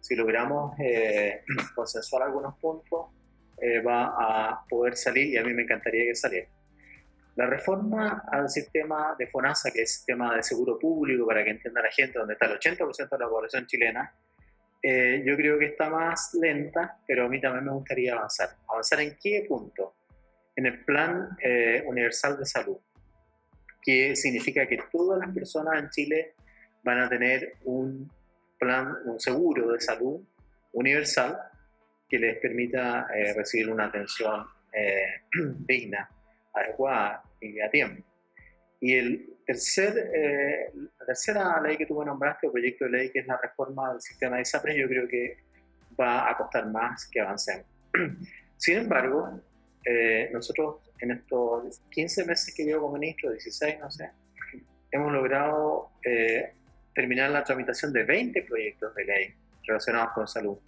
si 0.00 0.16
logramos 0.16 0.76
consensuar 1.74 2.22
algunos 2.22 2.56
puntos, 2.58 3.06
va 3.86 4.14
a 4.16 4.64
poder 4.68 4.96
salir 4.96 5.26
y 5.28 5.36
a 5.36 5.44
mí 5.44 5.52
me 5.52 5.62
encantaría 5.62 6.04
que 6.04 6.14
saliera. 6.14 6.48
La 7.38 7.46
reforma 7.46 8.24
al 8.32 8.48
sistema 8.48 9.14
de 9.16 9.28
FONASA, 9.28 9.70
que 9.70 9.82
es 9.82 9.92
sistema 9.94 10.34
de 10.34 10.42
seguro 10.42 10.76
público, 10.76 11.24
para 11.24 11.44
que 11.44 11.50
entienda 11.50 11.80
la 11.80 11.90
gente, 11.92 12.18
donde 12.18 12.34
está 12.34 12.46
el 12.46 12.58
80% 12.58 13.08
de 13.10 13.18
la 13.18 13.28
población 13.28 13.64
chilena, 13.64 14.12
eh, 14.82 15.22
yo 15.24 15.36
creo 15.36 15.56
que 15.56 15.66
está 15.66 15.88
más 15.88 16.34
lenta, 16.34 16.98
pero 17.06 17.26
a 17.26 17.28
mí 17.28 17.40
también 17.40 17.66
me 17.66 17.70
gustaría 17.70 18.14
avanzar. 18.14 18.48
¿Avanzar 18.68 19.02
en 19.02 19.16
qué 19.22 19.44
punto? 19.48 19.94
En 20.58 20.66
el 20.66 20.84
plan 20.84 21.36
eh, 21.40 21.84
universal 21.86 22.36
de 22.36 22.44
salud, 22.44 22.78
que 23.80 24.16
significa 24.16 24.66
que 24.66 24.80
todas 24.90 25.20
las 25.20 25.32
personas 25.32 25.78
en 25.78 25.88
Chile 25.90 26.34
van 26.82 26.98
a 26.98 27.08
tener 27.08 27.58
un 27.62 28.10
plan, 28.58 28.92
un 29.04 29.20
seguro 29.20 29.70
de 29.70 29.80
salud 29.80 30.20
universal 30.72 31.38
que 32.08 32.18
les 32.18 32.38
permita 32.38 33.06
eh, 33.14 33.34
recibir 33.34 33.70
una 33.70 33.84
atención 33.84 34.46
digna, 35.60 36.10
adecuada 36.52 37.22
y 37.40 37.60
a 37.60 37.70
tiempo. 37.70 38.02
Y 38.80 38.94
el 38.94 39.36
tercer, 39.46 40.10
eh, 40.12 40.72
la 40.98 41.06
tercera 41.06 41.60
ley 41.60 41.76
que 41.76 41.86
tú 41.86 42.00
me 42.00 42.04
nombraste, 42.04 42.48
o 42.48 42.50
proyecto 42.50 42.86
de 42.86 42.90
ley, 42.90 43.10
que 43.12 43.20
es 43.20 43.28
la 43.28 43.38
reforma 43.40 43.92
del 43.92 44.00
sistema 44.00 44.34
de 44.34 44.42
ISAPRES, 44.42 44.76
yo 44.76 44.88
creo 44.88 45.06
que 45.06 45.36
va 45.98 46.28
a 46.28 46.36
costar 46.36 46.66
más 46.66 47.06
que 47.06 47.20
avancemos. 47.20 47.66
Sin 48.56 48.78
embargo, 48.78 49.40
eh, 49.90 50.30
nosotros 50.32 50.76
en 51.00 51.12
estos 51.12 51.80
15 51.90 52.26
meses 52.26 52.54
que 52.54 52.64
llevo 52.64 52.82
como 52.82 52.98
ministro, 52.98 53.30
16, 53.30 53.78
no 53.80 53.90
sé, 53.90 54.10
hemos 54.90 55.12
logrado 55.12 55.90
eh, 56.04 56.52
terminar 56.94 57.30
la 57.30 57.44
tramitación 57.44 57.92
de 57.92 58.04
20 58.04 58.42
proyectos 58.42 58.94
de 58.94 59.04
ley 59.04 59.34
relacionados 59.66 60.12
con 60.12 60.26
salud. 60.26 60.58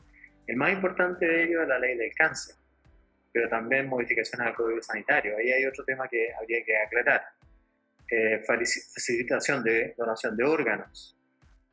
El 0.47 0.57
más 0.57 0.73
importante 0.73 1.27
de 1.27 1.45
ellos 1.45 1.63
es 1.63 1.69
la 1.69 1.79
ley 1.79 1.97
del 1.97 2.15
cáncer 2.15 2.55
pero 3.33 3.49
también 3.49 3.89
modificaciones 3.89 4.49
al 4.49 4.55
Código 4.55 4.83
Sanitario. 4.83 5.37
Ahí 5.37 5.51
hay 5.51 5.65
otro 5.65 5.85
tema 5.85 6.09
que 6.09 6.33
habría 6.35 6.65
que 6.65 6.77
aclarar. 6.77 7.23
Eh, 8.11 8.43
facilitación 8.45 9.63
de 9.63 9.95
donación 9.97 10.37
de 10.37 10.43
órganos, 10.43 11.17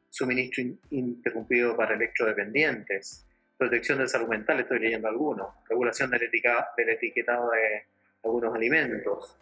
suministro 0.09 0.63
interrumpido 0.91 1.75
para 1.75 1.95
electrodependientes, 1.95 3.25
protección 3.57 3.99
de 3.99 4.07
salud 4.07 4.27
mental, 4.27 4.59
estoy 4.59 4.79
leyendo 4.79 5.07
algunos, 5.07 5.47
regulación 5.67 6.11
del, 6.11 6.23
etiquetado 6.23 7.51
de 7.51 7.85
algunos 8.23 8.55
alimentos, 8.55 9.35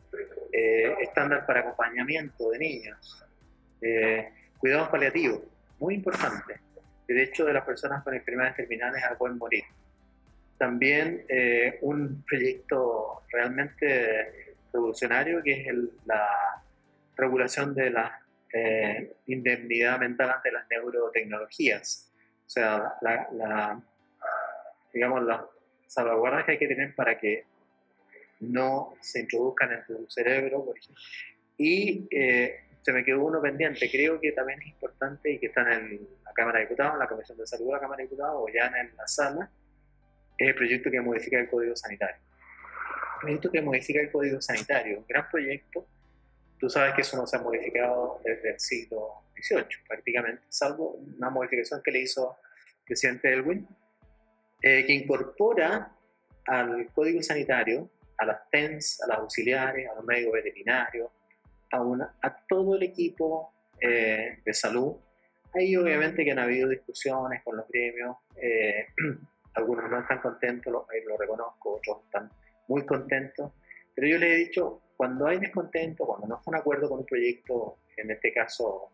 eh, 0.52 0.96
estándar 1.02 1.46
para 1.46 1.62
acompañamiento 1.62 2.50
de 2.52 2.60
niños, 2.60 3.26
eh, 3.82 4.30
cuidados 4.58 4.90
paliativos, 4.90 5.42
muy 5.80 5.96
importante, 5.96 6.62
derecho 7.08 7.46
de 7.46 7.54
las 7.54 7.66
personas 7.66 8.04
con 8.04 8.14
enfermedades 8.14 8.56
terminales 8.56 9.04
a 9.04 9.18
poder 9.18 9.36
morir 9.36 9.64
también 10.58 11.26
eh, 11.28 11.80
un 11.82 12.24
proyecto 12.24 13.24
realmente 13.32 14.56
revolucionario 14.72 15.44
que 15.44 15.62
es 15.62 15.76
la 16.06 16.64
regulación 17.16 17.74
de 17.74 17.90
la 17.90 18.22
eh, 18.54 19.16
indemnidad 19.28 20.00
mental 20.00 20.32
ante 20.32 20.52
las 20.52 20.66
neurotecnologías. 20.70 22.12
O 22.46 22.50
sea, 22.50 22.94
la, 23.02 23.82
digamos, 24.96 25.24
las 25.24 25.42
salvaguardas 25.88 26.46
que 26.46 26.54
hay 26.54 26.58
que 26.58 26.68
tener 26.68 26.96
para 26.96 27.20
que 27.20 27.44
no 28.40 28.96
se 29.02 29.20
introduzcan 29.20 29.74
en 29.74 29.86
tu 29.86 30.10
cerebro, 30.10 30.66
por 30.66 30.78
ejemplo. 30.78 31.04
Y 31.58 32.08
eh, 32.12 32.62
se 32.82 32.94
me 32.94 33.04
quedó 33.04 33.24
uno 33.26 33.42
pendiente, 33.42 33.90
creo 33.92 34.20
que 34.20 34.32
también 34.32 34.62
es 34.62 34.68
importante 34.68 35.32
y 35.32 35.40
que 35.40 35.48
está 35.48 35.62
en 35.74 36.08
la 36.24 36.32
Cámara 36.34 36.60
de 36.60 36.66
Diputados, 36.66 36.94
en 36.94 37.00
la 37.00 37.08
Comisión 37.08 37.38
de 37.38 37.46
Salud 37.46 37.68
de 37.68 37.74
la 37.74 37.80
Cámara 37.80 37.98
de 37.98 38.04
Diputados 38.04 38.36
o 38.38 38.48
ya 38.48 38.68
en 38.68 38.96
la 38.96 39.08
sala, 39.08 39.52
es 40.38 40.48
el 40.48 40.56
proyecto 40.56 40.90
que 40.90 41.02
modifica 41.02 41.40
el 41.40 41.50
Código 41.50 41.76
Sanitario. 41.76 42.22
El 43.16 43.20
proyecto 43.22 43.52
que 43.52 43.62
modifica 43.62 44.00
el 44.00 44.12
Código 44.12 44.42
Sanitario, 44.42 45.00
un 45.00 45.06
gran 45.08 45.30
proyecto. 45.30 45.88
Tú 46.58 46.70
sabes 46.70 46.94
que 46.94 47.02
eso 47.02 47.18
no 47.18 47.28
se 47.28 47.36
ha 47.36 47.40
modificado 47.40 48.22
desde 48.24 48.52
el 48.52 48.60
siglo 48.60 49.24
XVIII, 49.36 49.66
prácticamente, 49.88 50.44
salvo 50.50 50.92
una 51.18 51.30
modificación 51.30 51.82
que 51.84 51.92
le 51.92 52.00
hizo 52.00 52.38
el 52.80 52.86
presidente 52.86 53.34
Elwin, 53.34 53.68
eh, 54.62 54.86
que 54.86 54.94
incorpora 54.94 55.96
al 56.48 56.90
Código 56.94 57.22
Sanitario 57.22 57.90
a 58.18 58.26
las 58.26 58.50
TENS, 58.50 59.02
a 59.02 59.08
las 59.08 59.18
auxiliares, 59.20 59.90
a 59.90 59.96
los 59.96 60.06
médicos 60.06 60.34
veterinarios, 60.34 61.10
a, 61.72 61.78
a 62.22 62.46
todo 62.48 62.76
el 62.76 62.84
equipo 62.84 63.54
eh, 63.80 64.40
de 64.44 64.54
salud. 64.54 64.96
Ahí 65.54 65.76
obviamente 65.76 66.24
que 66.24 66.32
han 66.32 66.40
habido 66.40 66.70
discusiones 66.70 67.44
con 67.44 67.58
los 67.58 67.68
gremios, 67.68 68.18
eh, 68.42 68.88
algunos 69.54 69.90
no 69.90 70.00
están 70.00 70.20
contentos, 70.20 70.72
lo, 70.72 70.86
lo 71.08 71.18
reconozco, 71.18 71.76
otros 71.76 72.04
están 72.06 72.30
muy 72.68 72.86
contentos, 72.86 73.52
pero 73.94 74.08
yo 74.08 74.18
les 74.18 74.30
he 74.32 74.36
dicho, 74.36 74.82
cuando 74.98 75.28
hay 75.28 75.40
descontento, 75.40 76.06
cuando 76.06 76.28
no 76.28 76.38
están 76.38 76.54
de 76.54 76.60
acuerdo 76.60 76.90
con 76.90 77.00
un 77.00 77.06
proyecto, 77.06 77.78
en 77.96 78.12
este 78.12 78.34
caso, 78.34 78.92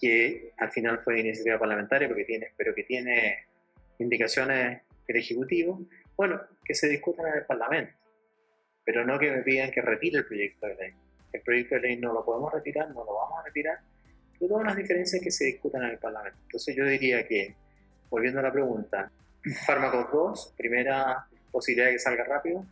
que 0.00 0.52
al 0.58 0.70
final 0.70 1.00
fue 1.00 1.14
de 1.14 1.20
iniciativa 1.20 1.58
parlamentaria, 1.58 2.06
porque 2.06 2.24
tiene, 2.24 2.52
pero 2.56 2.72
que 2.72 2.84
tiene 2.84 3.47
indicaciones 3.98 4.82
del 5.06 5.16
Ejecutivo, 5.16 5.80
bueno, 6.16 6.40
que 6.64 6.74
se 6.74 6.88
discutan 6.88 7.26
en 7.28 7.34
el 7.38 7.46
Parlamento, 7.46 7.92
pero 8.84 9.04
no 9.04 9.18
que 9.18 9.30
me 9.30 9.42
pidan 9.42 9.70
que 9.70 9.82
retire 9.82 10.18
el 10.18 10.26
proyecto 10.26 10.66
de 10.66 10.74
ley. 10.74 10.94
El 11.32 11.42
proyecto 11.42 11.74
de 11.76 11.80
ley 11.82 11.96
no 11.96 12.12
lo 12.12 12.24
podemos 12.24 12.52
retirar, 12.52 12.88
no 12.88 13.04
lo 13.04 13.14
vamos 13.14 13.38
a 13.40 13.44
retirar, 13.44 13.78
pero 14.38 14.48
todas 14.48 14.66
las 14.66 14.76
diferencias 14.76 15.22
que 15.22 15.30
se 15.30 15.44
discutan 15.44 15.82
en 15.84 15.90
el 15.90 15.98
Parlamento. 15.98 16.38
Entonces 16.42 16.74
yo 16.74 16.84
diría 16.84 17.26
que, 17.26 17.54
volviendo 18.10 18.40
a 18.40 18.42
la 18.42 18.52
pregunta, 18.52 19.10
Fármacos 19.66 20.10
2, 20.12 20.54
primera 20.56 21.26
posibilidad 21.50 21.86
de 21.86 21.92
que 21.92 21.98
salga 21.98 22.24
rápido. 22.24 22.64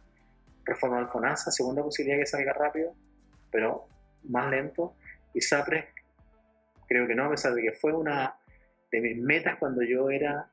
Reforma 0.64 0.98
del 0.98 1.08
FONASA, 1.08 1.50
segunda 1.50 1.82
posibilidad 1.82 2.16
de 2.16 2.24
que 2.24 2.26
salga 2.26 2.52
rápido, 2.52 2.94
pero 3.50 3.86
más 4.24 4.50
lento. 4.50 4.94
ISAPRES, 5.34 5.84
creo 6.88 7.06
que 7.06 7.14
no, 7.14 7.26
a 7.26 7.30
pesar 7.30 7.54
de 7.54 7.62
que 7.62 7.72
fue 7.72 7.92
una 7.92 8.36
de 8.90 9.00
mis 9.00 9.16
metas 9.16 9.56
cuando 9.58 9.82
yo 9.82 10.10
era 10.10 10.50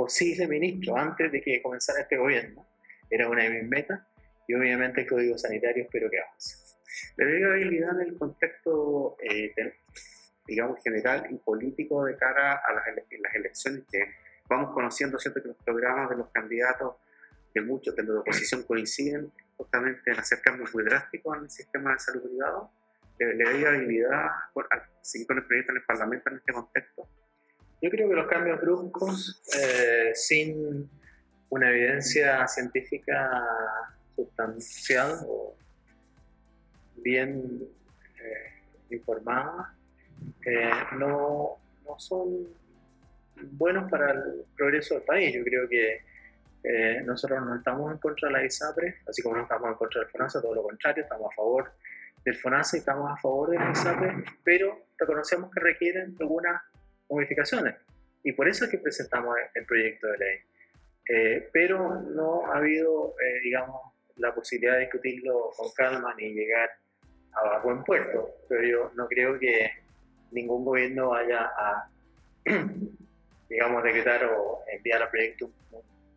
posible 0.00 0.48
ministro, 0.48 0.96
antes 0.96 1.30
de 1.30 1.42
que 1.42 1.60
comenzara 1.60 2.00
este 2.00 2.16
gobierno. 2.16 2.66
Era 3.10 3.28
una 3.28 3.42
de 3.42 3.50
mis 3.50 3.68
metas 3.68 4.00
y 4.48 4.54
obviamente 4.54 5.02
el 5.02 5.06
Código 5.06 5.36
Sanitario 5.36 5.84
espero 5.84 6.08
que 6.10 6.20
avance. 6.20 6.56
La 7.16 7.26
habilidad 7.26 8.00
en 8.00 8.08
el 8.08 8.18
contexto, 8.18 9.16
eh, 9.22 9.52
digamos, 10.46 10.82
general 10.82 11.26
y 11.30 11.34
político 11.36 12.04
de 12.06 12.16
cara 12.16 12.62
a 12.66 12.72
las, 12.72 12.84
las, 12.96 13.34
elecciones 13.34 13.84
que 13.92 14.04
vamos 14.48 14.72
conociendo, 14.72 15.18
¿cierto? 15.18 15.42
Que 15.42 15.48
los 15.48 15.58
programas 15.58 16.08
de 16.08 16.16
los 16.16 16.30
candidatos, 16.30 16.96
de 17.54 17.60
muchos 17.60 17.94
de 17.94 18.02
la 18.04 18.20
oposición 18.20 18.62
coinciden 18.62 19.30
justamente 19.56 20.12
en 20.12 20.18
hacer 20.18 20.40
cambios 20.40 20.72
muy 20.72 20.84
drásticos 20.84 21.36
en 21.36 21.44
el 21.44 21.50
sistema 21.50 21.92
de 21.92 21.98
salud 21.98 22.22
privado. 22.22 22.70
Le, 23.18 23.34
le 23.34 23.68
habilidad 23.68 24.12
a 24.12 24.50
seguir 25.02 25.26
con 25.26 25.36
el 25.36 25.44
proyecto 25.44 25.72
en 25.72 25.78
el 25.78 25.84
Parlamento 25.84 26.30
en 26.30 26.36
este 26.36 26.52
contexto. 26.54 27.08
Yo 27.82 27.90
creo 27.90 28.08
que 28.08 28.14
los 28.14 28.26
cambios 28.26 28.60
bruscos, 28.60 29.42
eh, 29.58 30.10
sin 30.14 30.88
una 31.48 31.70
evidencia 31.70 32.46
científica 32.46 33.30
sustancial 34.14 35.18
o 35.26 35.54
bien 36.96 37.62
eh, 38.22 38.94
informada, 38.94 39.74
eh, 40.44 40.70
no, 40.98 41.56
no, 41.84 41.98
son 41.98 42.48
buenos 43.52 43.90
para 43.90 44.12
el 44.12 44.44
progreso 44.56 44.94
del 44.94 45.04
país. 45.04 45.34
Yo 45.34 45.42
creo 45.42 45.68
que 45.68 46.02
eh, 46.62 47.02
nosotros 47.04 47.40
no 47.44 47.56
estamos 47.56 47.90
en 47.92 47.98
contra 47.98 48.28
de 48.28 48.34
la 48.34 48.44
ISAPRE, 48.44 48.96
así 49.08 49.22
como 49.22 49.36
no 49.36 49.42
estamos 49.42 49.68
en 49.70 49.74
contra 49.74 50.00
del 50.02 50.10
FONASA, 50.10 50.42
todo 50.42 50.54
lo 50.54 50.62
contrario, 50.62 51.02
estamos 51.02 51.32
a 51.32 51.36
favor 51.36 51.72
del 52.24 52.36
FONASA 52.36 52.76
y 52.76 52.80
estamos 52.80 53.10
a 53.10 53.16
favor 53.16 53.50
de 53.50 53.58
la 53.58 53.70
ISAPRE, 53.70 54.24
pero 54.44 54.86
reconocemos 54.98 55.50
que 55.50 55.60
requieren 55.60 56.14
algunas 56.20 56.60
modificaciones. 57.10 57.74
Y 58.22 58.32
por 58.32 58.48
eso 58.48 58.64
es 58.64 58.70
que 58.70 58.78
presentamos 58.78 59.36
el 59.54 59.64
proyecto 59.64 60.06
de 60.08 60.18
ley. 60.18 60.38
Eh, 61.08 61.48
pero 61.52 62.00
no 62.02 62.46
ha 62.46 62.58
habido, 62.58 63.14
eh, 63.20 63.40
digamos, 63.42 63.80
la 64.16 64.34
posibilidad 64.34 64.74
de 64.74 64.82
discutirlo 64.82 65.50
con 65.56 65.70
calma 65.72 66.14
ni 66.16 66.32
llegar 66.32 66.70
a, 67.32 67.58
buen 67.58 67.82
puerto. 67.82 68.28
Pero 68.48 68.62
yo 68.62 68.92
no 68.94 69.08
creo 69.08 69.38
que 69.38 69.70
ningún 70.30 70.64
gobierno 70.64 71.10
vaya 71.10 71.50
a, 71.56 71.88
digamos, 73.48 73.82
decretar 73.82 74.24
o 74.26 74.62
enviar 74.70 75.02
al 75.02 75.10
proyecto, 75.10 75.50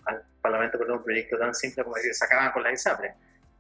al 0.06 0.24
Parlamento 0.42 0.78
perdón, 0.78 0.98
un 0.98 1.04
proyecto 1.04 1.38
tan 1.38 1.56
simple 1.56 1.84
como 1.84 1.96
decir, 1.96 2.14
se 2.14 2.26
acaban 2.26 2.52
con 2.52 2.64
la 2.64 2.72
ISAPRE. 2.72 3.14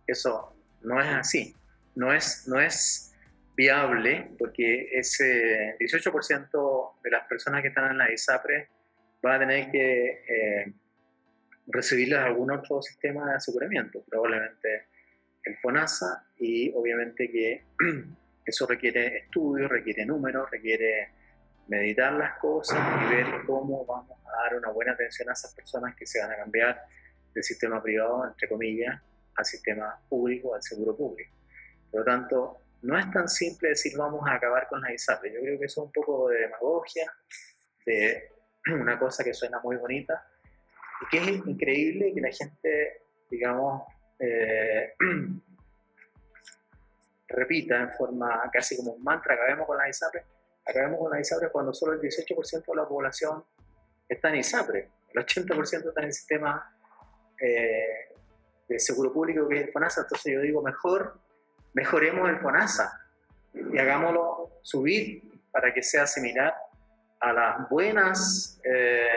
Eso 0.05 0.53
no 0.81 0.99
es 0.99 1.07
así. 1.07 1.55
No 1.95 2.13
es, 2.13 2.47
no 2.47 2.59
es 2.59 3.12
viable 3.56 4.32
porque 4.38 4.89
ese 4.93 5.76
18% 5.80 7.01
de 7.04 7.12
las 7.12 7.28
personas 7.28 7.62
que 7.62 7.68
están 7.70 7.91
en 7.91 7.97
la 7.97 8.12
ISAPRE 8.12 8.70
va 9.26 9.36
a 9.36 9.39
tener 9.39 9.72
que 9.72 10.24
eh, 10.28 10.74
de 11.66 12.18
algún 12.18 12.51
otro 12.51 12.82
sistema 12.82 13.30
de 13.30 13.36
aseguramiento, 13.36 14.04
probablemente 14.10 14.88
el 15.43 15.58
FONASA, 15.58 16.26
y 16.38 16.72
obviamente 16.74 17.30
que 17.32 17.64
eso 18.45 18.68
requiere 18.68 19.18
estudios, 19.18 19.70
requiere 19.70 20.06
números, 20.06 20.49
requiere 20.51 21.12
meditar 21.68 22.14
las 22.14 22.38
cosas 22.39 22.80
y 23.01 23.16
ver 23.16 23.26
cómo 23.45 23.86
vamos 23.86 24.18
a 24.26 24.43
dar 24.43 24.56
una 24.56 24.70
buena 24.70 24.93
atención 24.93 25.30
a 25.30 25.34
esas 25.34 25.54
personas 25.54 25.95
que 25.95 26.06
se 26.06 26.20
van 26.20 26.32
a 26.32 26.38
cambiar 26.38 26.82
del 27.34 27.43
sistema 27.43 27.82
privado, 27.82 28.28
entre 28.28 28.47
comillas, 28.49 29.01
al 29.36 29.45
sistema 29.45 29.99
público, 30.10 30.54
al 30.54 30.62
seguro 30.62 30.95
público. 30.95 31.34
Por 31.89 32.01
lo 32.01 32.06
tanto, 32.06 32.58
no 32.84 32.97
es 32.97 33.09
tan 33.11 33.27
simple 33.27 33.69
decir 33.69 33.93
vamos 33.97 34.27
a 34.27 34.36
acabar 34.36 34.67
con 34.67 34.81
la 34.81 34.93
ISAPRE. 34.93 35.34
Yo 35.34 35.39
creo 35.39 35.57
que 35.57 35.65
eso 35.65 35.81
es 35.81 35.86
un 35.88 35.91
poco 35.91 36.29
de 36.29 36.39
demagogia, 36.39 37.11
de 37.86 38.29
una 38.73 38.99
cosa 38.99 39.23
que 39.23 39.34
suena 39.34 39.59
muy 39.61 39.77
bonita, 39.77 40.27
y 41.01 41.07
que 41.09 41.17
es 41.17 41.47
increíble 41.47 42.13
que 42.13 42.21
la 42.21 42.31
gente, 42.31 43.03
digamos, 43.29 43.84
eh, 44.19 44.93
repita 47.27 47.81
en 47.81 47.91
forma 47.93 48.49
casi 48.51 48.75
como 48.77 48.91
un 48.91 49.03
mantra, 49.03 49.34
acabemos 49.34 49.65
con 49.65 49.77
la 49.77 49.89
ISAPRE, 49.89 50.23
acabemos 50.65 50.99
con 50.99 51.11
la 51.11 51.21
ISAPRE 51.21 51.51
cuando 51.51 51.73
solo 51.73 51.93
el 51.93 52.01
18% 52.01 52.65
de 52.65 52.75
la 52.75 52.88
población 52.88 53.43
está 54.07 54.29
en 54.29 54.36
ISAPRE, 54.36 54.89
el 55.13 55.25
80% 55.25 55.88
está 55.88 56.01
en 56.01 56.07
el 56.07 56.13
sistema 56.13 56.77
eh, 57.39 58.09
de 58.67 58.79
seguro 58.79 59.13
público 59.13 59.47
que 59.47 59.55
es 59.55 59.67
el 59.67 59.71
FONASA, 59.71 60.01
entonces 60.01 60.34
yo 60.34 60.41
digo, 60.41 60.61
mejor 60.61 61.17
mejoremos 61.74 62.30
el 62.30 62.38
FONASA 62.38 63.01
y 63.53 63.78
hagámoslo 63.78 64.59
subir 64.61 65.24
para 65.51 65.74
que 65.74 65.84
sea 65.84 66.07
similar 66.07 66.53
a 67.19 67.34
las 67.34 67.69
buenas 67.69 68.59
eh, 68.63 69.07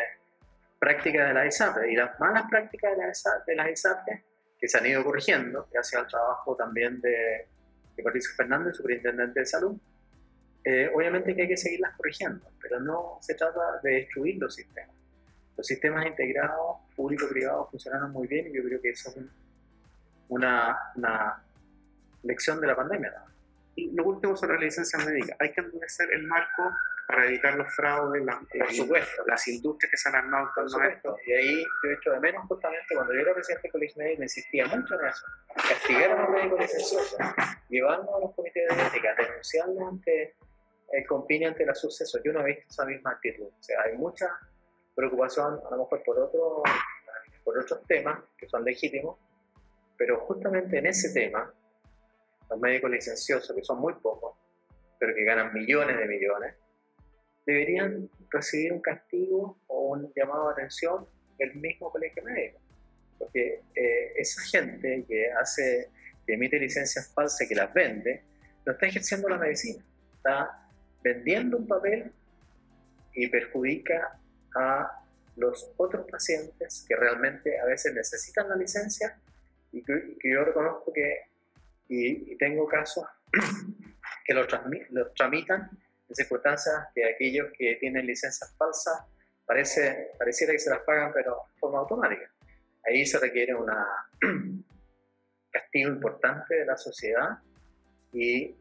prácticas 0.78 1.28
de 1.28 1.34
la 1.34 1.46
ISAPRE 1.46 1.92
y 1.92 1.96
las 1.96 2.18
malas 2.20 2.44
prácticas 2.48 2.92
de 3.46 3.54
la, 3.54 3.70
ISAPRE, 3.70 4.24
que 4.58 4.68
se 4.68 4.78
han 4.78 4.86
ido 4.86 5.02
corrigiendo 5.02 5.68
gracias 5.72 6.02
al 6.02 6.08
trabajo 6.08 6.54
también 6.54 7.00
de, 7.00 7.46
de 7.96 8.02
Patricio 8.02 8.32
Fernández, 8.36 8.76
superintendente 8.76 9.40
de 9.40 9.46
salud. 9.46 9.76
Eh, 10.62 10.90
obviamente 10.94 11.34
que 11.34 11.42
hay 11.42 11.48
que 11.48 11.56
seguirlas 11.56 11.96
corrigiendo, 11.96 12.44
pero 12.60 12.80
no 12.80 13.18
se 13.20 13.34
trata 13.34 13.80
de 13.82 13.90
destruir 13.92 14.36
los 14.38 14.54
sistemas. 14.54 14.94
Los 15.56 15.66
sistemas 15.66 16.04
integrados, 16.06 16.78
público-privados, 16.94 17.70
funcionaron 17.70 18.12
muy 18.12 18.26
bien 18.26 18.48
y 18.48 18.56
yo 18.56 18.62
creo 18.64 18.80
que 18.80 18.90
eso 18.90 19.10
es 19.10 19.16
una, 20.28 20.76
una 20.96 21.45
lección 22.22 22.60
de 22.60 22.66
la 22.66 22.76
pandemia. 22.76 23.12
Y 23.74 23.90
lo 23.92 24.04
último 24.04 24.36
sobre 24.36 24.54
la 24.54 24.60
licencia 24.60 24.98
médica. 24.98 25.36
Hay 25.38 25.52
que 25.52 25.60
endurecer 25.60 26.08
el 26.12 26.26
marco 26.26 26.72
para 27.06 27.26
evitar 27.26 27.54
los 27.56 27.72
fraudes, 27.74 28.22
por 28.58 28.72
supuesto. 28.72 29.24
las 29.26 29.46
industrias 29.48 29.90
que 29.90 29.96
se 29.96 30.08
han 30.08 30.16
armado 30.16 30.48
en 30.48 30.54
torno 30.54 30.88
esto. 30.88 31.16
Y 31.26 31.32
ahí 31.32 31.62
yo 31.62 31.90
he 31.90 31.94
hecho 31.94 32.10
de 32.10 32.20
menos 32.20 32.44
justamente 32.48 32.94
cuando 32.94 33.14
yo 33.14 33.20
era 33.20 33.34
presidente 33.34 33.62
del 33.62 33.72
Colegio 33.72 34.02
Médico, 34.02 34.18
me 34.18 34.24
insistía 34.24 34.66
mucho 34.66 35.00
en 35.00 35.06
eso. 35.06 35.26
Castigar 35.54 36.10
a 36.10 36.22
los 36.22 36.30
médicos 36.30 36.60
licenciosos, 36.60 37.18
llevarnos 37.68 38.08
a 38.14 38.20
los 38.20 38.34
comités 38.34 38.68
de 38.68 38.82
ética, 38.82 39.14
denunciarlos 39.14 39.88
ante 39.88 40.34
el 40.92 41.06
compine 41.06 41.46
ante 41.46 41.64
el 41.64 41.74
suceso. 41.74 42.18
Yo 42.24 42.32
no 42.32 42.40
he 42.40 42.46
visto 42.46 42.64
esa 42.68 42.84
misma 42.84 43.12
actitud. 43.12 43.46
O 43.46 43.62
sea, 43.62 43.82
hay 43.82 43.96
mucha 43.96 44.26
preocupación, 44.94 45.60
a 45.64 45.70
lo 45.70 45.82
mejor 45.82 46.02
por, 46.02 46.18
otro, 46.18 46.62
por 47.44 47.58
otros 47.58 47.86
temas 47.86 48.20
que 48.38 48.48
son 48.48 48.64
legítimos, 48.64 49.18
pero 49.96 50.20
justamente 50.20 50.78
en 50.78 50.86
ese 50.86 51.12
tema 51.12 51.52
los 52.50 52.60
médicos 52.60 52.90
licenciosos, 52.90 53.54
que 53.54 53.62
son 53.62 53.80
muy 53.80 53.94
pocos, 53.94 54.36
pero 54.98 55.14
que 55.14 55.24
ganan 55.24 55.52
millones 55.52 55.96
de 55.98 56.06
millones, 56.06 56.54
deberían 57.44 58.08
recibir 58.30 58.72
un 58.72 58.80
castigo 58.80 59.58
o 59.66 59.92
un 59.92 60.12
llamado 60.14 60.48
de 60.48 60.52
atención 60.52 61.06
del 61.38 61.54
mismo 61.54 61.90
colegio 61.90 62.22
médico. 62.24 62.58
Porque 63.18 63.62
eh, 63.74 64.12
esa 64.16 64.42
gente 64.42 65.04
que 65.08 65.30
hace, 65.32 65.90
que 66.26 66.34
emite 66.34 66.58
licencias 66.58 67.12
falsas 67.12 67.42
y 67.42 67.48
que 67.48 67.54
las 67.54 67.72
vende, 67.72 68.22
no 68.64 68.72
está 68.72 68.86
ejerciendo 68.86 69.28
la 69.28 69.38
medicina, 69.38 69.84
está 70.16 70.68
vendiendo 71.02 71.56
un 71.56 71.66
papel 71.66 72.12
y 73.14 73.28
perjudica 73.28 74.18
a 74.56 75.04
los 75.36 75.70
otros 75.76 76.10
pacientes 76.10 76.84
que 76.88 76.96
realmente 76.96 77.60
a 77.60 77.66
veces 77.66 77.94
necesitan 77.94 78.48
la 78.48 78.56
licencia 78.56 79.18
y 79.72 79.82
que 79.84 80.16
yo 80.24 80.44
reconozco 80.44 80.92
que 80.92 81.35
y, 81.88 82.36
tengo 82.36 82.66
casos 82.66 83.04
que 84.24 84.34
lo, 84.34 84.46
lo, 84.90 85.10
tramitan 85.12 85.70
en 86.08 86.14
circunstancias 86.14 86.88
que 86.94 87.04
aquellos 87.04 87.48
que 87.56 87.76
tienen 87.76 88.06
licencias 88.06 88.54
falsas 88.56 89.04
parece, 89.44 90.12
pareciera 90.18 90.52
que 90.52 90.58
se 90.58 90.70
las 90.70 90.80
pagan 90.80 91.12
pero 91.12 91.42
de 91.52 91.58
forma 91.58 91.78
automática. 91.78 92.30
Ahí 92.86 93.04
se 93.04 93.18
requiere 93.18 93.54
un 93.54 93.66
castigo 95.50 95.90
importante 95.90 96.54
de 96.54 96.66
la 96.66 96.76
sociedad 96.76 97.38
y 98.12 98.54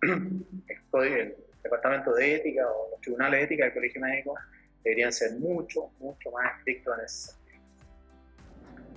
el, 0.02 1.12
el 1.12 1.36
Departamento 1.62 2.14
de 2.14 2.36
Ética 2.36 2.66
o 2.70 2.90
los 2.90 3.00
tribunales 3.00 3.40
de 3.40 3.44
ética 3.44 3.64
del 3.64 3.74
Colegio 3.74 4.00
Médico 4.00 4.34
deberían 4.82 5.12
ser 5.12 5.32
mucho, 5.32 5.90
mucho 5.98 6.30
más 6.30 6.58
estrictos 6.58 6.98
en 6.98 7.04
ese 7.04 7.39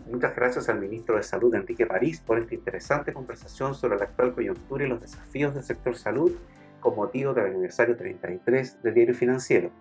Muchas 0.06 0.36
gracias 0.36 0.68
al 0.68 0.80
ministro 0.80 1.16
de 1.16 1.24
Salud, 1.24 1.56
Enrique 1.56 1.86
París, 1.86 2.22
por 2.26 2.38
esta 2.38 2.54
interesante 2.54 3.14
conversación 3.14 3.74
sobre 3.74 3.98
la 3.98 4.04
actual 4.04 4.34
coyuntura 4.34 4.84
y 4.84 4.90
los 4.90 5.00
desafíos 5.00 5.56
del 5.56 5.64
sector 5.64 5.96
salud 5.96 6.32
con 6.82 6.96
motivo 6.96 7.34
del 7.34 7.46
aniversario 7.46 7.96
33 7.96 8.84
del 8.84 8.94
Diario 8.94 9.16
Financiero. 9.16 9.72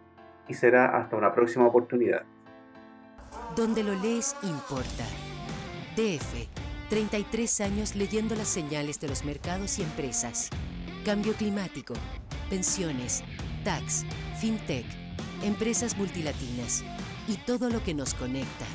Y 0.46 0.54
será 0.54 0.96
hasta 0.96 1.16
una 1.16 1.34
próxima 1.34 1.66
oportunidad. 1.66 2.22
Donde 3.56 3.82
lo 3.82 3.94
lees 3.96 4.36
importa. 4.42 5.04
DF, 5.96 6.48
33 6.88 7.60
años 7.60 7.96
leyendo 7.96 8.36
las 8.36 8.48
señales 8.48 9.00
de 9.00 9.08
los 9.08 9.24
mercados 9.24 9.80
y 9.80 9.82
empresas. 9.82 10.50
Cambio 11.04 11.32
climático, 11.32 11.94
pensiones, 12.48 13.24
tax, 13.64 14.06
fintech, 14.40 14.86
empresas 15.42 15.96
multilatinas 15.96 16.84
y 17.26 17.36
todo 17.38 17.68
lo 17.70 17.82
que 17.82 17.94
nos 17.94 18.14
conecta 18.14 18.66